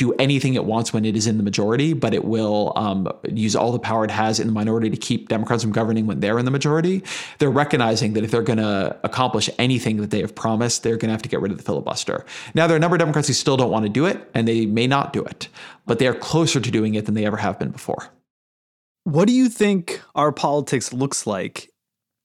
do 0.00 0.14
anything 0.14 0.54
it 0.54 0.64
wants 0.64 0.94
when 0.94 1.04
it 1.04 1.14
is 1.14 1.26
in 1.26 1.36
the 1.36 1.42
majority, 1.42 1.92
but 1.92 2.14
it 2.14 2.24
will 2.24 2.72
um, 2.74 3.06
use 3.30 3.54
all 3.54 3.70
the 3.70 3.78
power 3.78 4.02
it 4.02 4.10
has 4.10 4.40
in 4.40 4.46
the 4.46 4.52
minority 4.52 4.88
to 4.88 4.96
keep 4.96 5.28
Democrats 5.28 5.62
from 5.62 5.72
governing 5.72 6.06
when 6.06 6.20
they're 6.20 6.38
in 6.38 6.46
the 6.46 6.50
majority. 6.50 7.02
They're 7.38 7.50
recognizing 7.50 8.14
that 8.14 8.24
if 8.24 8.30
they're 8.30 8.40
going 8.40 8.58
to 8.58 8.98
accomplish 9.04 9.50
anything 9.58 9.98
that 9.98 10.10
they 10.10 10.22
have 10.22 10.34
promised, 10.34 10.82
they're 10.82 10.96
going 10.96 11.08
to 11.08 11.12
have 11.12 11.20
to 11.20 11.28
get 11.28 11.42
rid 11.42 11.52
of 11.52 11.58
the 11.58 11.64
filibuster. 11.64 12.24
Now, 12.54 12.66
there 12.66 12.74
are 12.74 12.78
a 12.78 12.80
number 12.80 12.96
of 12.96 12.98
Democrats 13.00 13.28
who 13.28 13.34
still 13.34 13.58
don't 13.58 13.70
want 13.70 13.84
to 13.84 13.90
do 13.90 14.06
it, 14.06 14.26
and 14.32 14.48
they 14.48 14.64
may 14.64 14.86
not 14.86 15.12
do 15.12 15.22
it, 15.22 15.48
but 15.84 15.98
they 15.98 16.06
are 16.06 16.14
closer 16.14 16.60
to 16.60 16.70
doing 16.70 16.94
it 16.94 17.04
than 17.04 17.14
they 17.14 17.26
ever 17.26 17.36
have 17.36 17.58
been 17.58 17.70
before. 17.70 18.08
What 19.04 19.28
do 19.28 19.34
you 19.34 19.50
think 19.50 20.00
our 20.14 20.32
politics 20.32 20.94
looks 20.94 21.26
like 21.26 21.70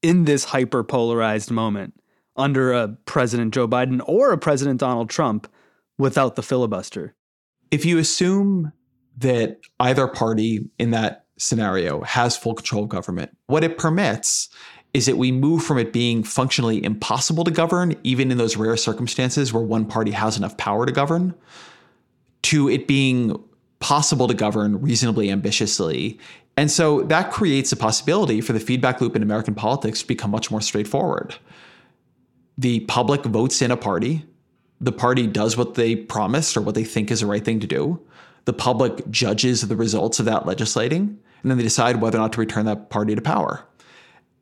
in 0.01 0.23
this 0.23 0.45
hyper 0.45 0.81
polarized 0.85 1.51
moment 1.51 1.93
under 2.37 2.71
a 2.71 2.87
President 3.05 3.53
Joe 3.53 3.67
Biden 3.67 4.01
or 4.07 4.31
a 4.31 4.37
President 4.37 4.79
Donald 4.79 5.09
Trump 5.09 5.51
without 5.97 6.35
the 6.35 6.43
filibuster? 6.43 7.15
If 7.71 7.85
you 7.85 7.97
assume 7.97 8.71
that 9.17 9.59
either 9.79 10.07
party 10.07 10.69
in 10.77 10.91
that 10.91 11.25
scenario 11.37 12.01
has 12.01 12.37
full 12.37 12.53
control 12.53 12.83
of 12.83 12.89
government, 12.89 13.35
what 13.47 13.63
it 13.63 13.77
permits 13.77 14.49
is 14.93 15.05
that 15.07 15.17
we 15.17 15.31
move 15.31 15.61
from 15.61 15.77
it 15.77 15.91
being 15.91 16.23
functionally 16.23 16.81
impossible 16.83 17.43
to 17.43 17.51
govern, 17.51 17.95
even 18.03 18.31
in 18.31 18.37
those 18.37 18.55
rare 18.55 18.77
circumstances 18.77 19.51
where 19.51 19.63
one 19.63 19.85
party 19.85 20.11
has 20.11 20.37
enough 20.37 20.55
power 20.55 20.85
to 20.85 20.91
govern, 20.91 21.33
to 22.43 22.69
it 22.69 22.87
being 22.87 23.37
possible 23.79 24.27
to 24.27 24.33
govern 24.33 24.79
reasonably 24.81 25.29
ambitiously. 25.29 26.17
And 26.55 26.71
so 26.71 27.01
that 27.03 27.31
creates 27.31 27.73
a 27.73 27.75
possibility 27.75 28.39
for 28.39 28.53
the 28.53 28.59
feedback 28.59 29.01
loop 29.01 29.17
in 29.17 29.21
American 29.21 29.53
politics 29.53 30.01
to 30.01 30.07
become 30.07 30.31
much 30.31 30.49
more 30.49 30.61
straightforward. 30.61 31.35
The 32.57 32.79
public 32.81 33.25
votes 33.25 33.61
in 33.61 33.71
a 33.71 33.77
party, 33.77 34.25
the 34.81 34.91
party 34.91 35.27
does 35.27 35.57
what 35.57 35.75
they 35.75 35.95
promised 35.95 36.57
or 36.57 36.61
what 36.61 36.75
they 36.75 36.83
think 36.83 37.11
is 37.11 37.21
the 37.21 37.25
right 37.25 37.43
thing 37.43 37.59
to 37.59 37.67
do. 37.67 37.99
The 38.45 38.53
public 38.53 39.09
judges 39.09 39.67
the 39.67 39.75
results 39.75 40.19
of 40.19 40.25
that 40.25 40.45
legislating, 40.45 41.17
and 41.41 41.51
then 41.51 41.57
they 41.57 41.63
decide 41.63 42.01
whether 42.01 42.17
or 42.17 42.21
not 42.21 42.33
to 42.33 42.39
return 42.39 42.65
that 42.65 42.89
party 42.89 43.15
to 43.15 43.21
power. 43.21 43.65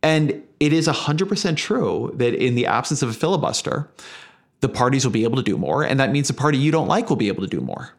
And 0.02 0.44
it 0.60 0.74
is 0.74 0.88
100% 0.88 1.58
true 1.58 2.12
that 2.16 2.34
in 2.34 2.56
the 2.56 2.66
absence 2.66 3.02
of 3.02 3.10
a 3.10 3.14
filibuster, 3.14 3.90
the 4.60 4.70
parties 4.70 5.06
will 5.06 5.12
be 5.12 5.24
able 5.24 5.38
to 5.38 5.44
do 5.44 5.58
more. 5.58 5.84
And 5.84 6.00
that 6.00 6.12
means 6.12 6.28
the 6.28 6.34
party 6.34 6.58
you 6.58 6.72
don't 6.72 6.88
like 6.88 7.10
will 7.10 7.16
be 7.16 7.30
able 7.30 7.44
to 7.44 7.50
do 7.50 7.62
more. 7.62 7.92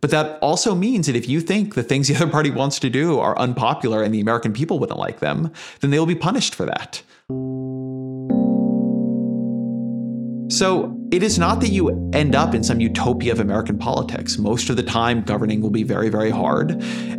But 0.00 0.10
that 0.10 0.38
also 0.40 0.74
means 0.74 1.06
that 1.06 1.16
if 1.16 1.28
you 1.28 1.40
think 1.40 1.74
the 1.74 1.82
things 1.82 2.08
the 2.08 2.14
other 2.22 2.28
party 2.28 2.50
wants 2.50 2.78
to 2.78 2.90
do 2.90 3.18
are 3.18 3.38
unpopular 3.38 4.02
and 4.02 4.14
the 4.14 4.20
American 4.20 4.52
people 4.52 4.78
wouldn't 4.78 4.98
like 4.98 5.20
them, 5.20 5.52
then 5.80 5.90
they 5.90 5.98
will 5.98 6.06
be 6.06 6.14
punished 6.14 6.54
for 6.54 6.64
that. 6.64 7.02
So 10.50 10.96
it 11.12 11.22
is 11.22 11.38
not 11.38 11.60
that 11.60 11.68
you 11.68 12.10
end 12.12 12.34
up 12.34 12.56
in 12.56 12.64
some 12.64 12.80
utopia 12.80 13.30
of 13.30 13.38
American 13.38 13.78
politics. 13.78 14.36
Most 14.36 14.68
of 14.68 14.76
the 14.76 14.82
time, 14.82 15.22
governing 15.22 15.60
will 15.60 15.70
be 15.70 15.84
very, 15.84 16.08
very 16.08 16.30
hard. 16.30 16.72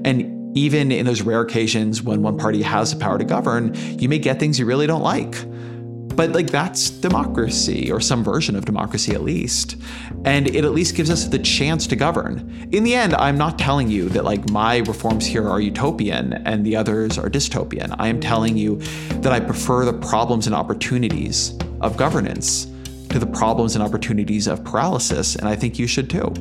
And 0.04 0.58
even 0.58 0.92
in 0.92 1.06
those 1.06 1.22
rare 1.22 1.40
occasions 1.40 2.04
when 2.04 2.24
one 2.24 2.38
party 2.38 2.62
has 2.62 2.94
the 2.94 3.00
power 3.00 3.18
to 3.18 3.24
govern, 3.24 3.74
you 3.98 4.10
may 4.10 4.20
get 4.20 4.38
things 4.38 4.60
you 4.60 4.66
really 4.66 4.86
don't 4.86 5.02
like. 5.02 5.36
But 6.14 6.34
like 6.34 6.50
that's 6.50 6.90
democracy, 6.90 7.90
or 7.90 8.02
some 8.02 8.22
version 8.22 8.58
of 8.58 8.66
democracy 8.66 9.14
at 9.14 9.22
least. 9.22 9.78
And 10.26 10.54
it 10.54 10.66
at 10.66 10.74
least 10.74 10.96
gives 10.96 11.10
us 11.10 11.26
the 11.28 11.40
chance 11.40 11.88
to 11.88 11.96
govern. 11.96 12.70
In 12.74 12.84
the 12.84 12.96
end, 12.96 13.14
I'm 13.14 13.38
not 13.38 13.58
telling 13.58 13.88
you 13.88 14.10
that 14.10 14.26
like 14.26 14.50
my 14.50 14.80
reforms 14.80 15.26
here 15.26 15.48
are 15.48 15.62
utopian 15.62 16.34
and 16.46 16.66
the 16.66 16.76
others 16.76 17.18
are 17.18 17.30
dystopian. 17.30 17.96
I 17.98 18.10
am 18.10 18.20
telling 18.20 18.58
you 18.58 18.76
that 19.22 19.32
I 19.32 19.40
prefer 19.40 19.86
the 19.86 19.94
problems 19.94 20.48
and 20.48 20.56
opportunities 20.56 21.58
of 21.80 21.96
governance 21.96 22.68
to 23.12 23.20
the 23.20 23.28
problems 23.28 23.76
and 23.76 23.84
opportunities 23.84 24.48
of 24.48 24.64
paralysis, 24.64 25.36
and 25.36 25.48
I 25.48 25.56
think 25.56 25.78
you 25.78 25.88
should 25.88 26.10
too. 26.10 26.34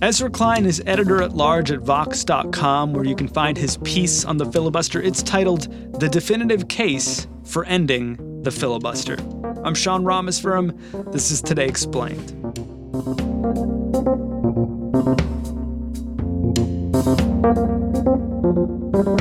Ezra 0.00 0.30
Klein 0.30 0.64
is 0.64 0.82
editor 0.86 1.22
at 1.22 1.34
large 1.34 1.70
at 1.70 1.80
Vox.com, 1.80 2.92
where 2.94 3.04
you 3.04 3.16
can 3.16 3.28
find 3.28 3.58
his 3.58 3.76
piece 3.78 4.24
on 4.24 4.36
the 4.36 4.46
filibuster. 4.46 5.02
It's 5.02 5.22
titled 5.22 5.68
The 6.00 6.08
Definitive 6.08 6.68
Case 6.68 7.26
for 7.44 7.64
Ending 7.66 8.42
the 8.42 8.50
Filibuster. 8.50 9.16
I'm 9.64 9.74
Sean 9.74 10.04
Rameswaram. 10.04 11.12
This 11.12 11.30
is 11.30 11.42
Today 11.42 11.66
Explained. 11.66 12.32
Support 18.98 19.20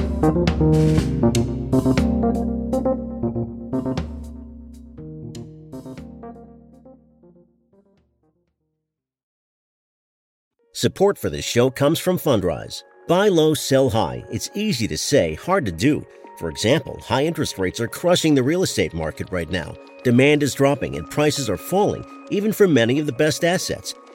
for 11.19 11.29
this 11.29 11.45
show 11.45 11.69
comes 11.69 11.99
from 11.99 12.17
Fundrise. 12.17 12.81
Buy 13.07 13.27
low, 13.27 13.53
sell 13.53 13.91
high. 13.91 14.25
It's 14.31 14.49
easy 14.55 14.87
to 14.87 14.97
say, 14.97 15.35
hard 15.35 15.63
to 15.67 15.71
do. 15.71 16.03
For 16.39 16.49
example, 16.49 16.99
high 17.01 17.25
interest 17.25 17.59
rates 17.59 17.79
are 17.79 17.87
crushing 17.87 18.33
the 18.33 18.41
real 18.41 18.63
estate 18.63 18.95
market 18.95 19.31
right 19.31 19.51
now. 19.51 19.75
Demand 20.03 20.41
is 20.41 20.55
dropping 20.55 20.95
and 20.95 21.07
prices 21.07 21.51
are 21.51 21.57
falling, 21.57 22.03
even 22.31 22.51
for 22.51 22.67
many 22.67 22.97
of 22.97 23.05
the 23.05 23.11
best 23.11 23.43
assets. 23.43 23.93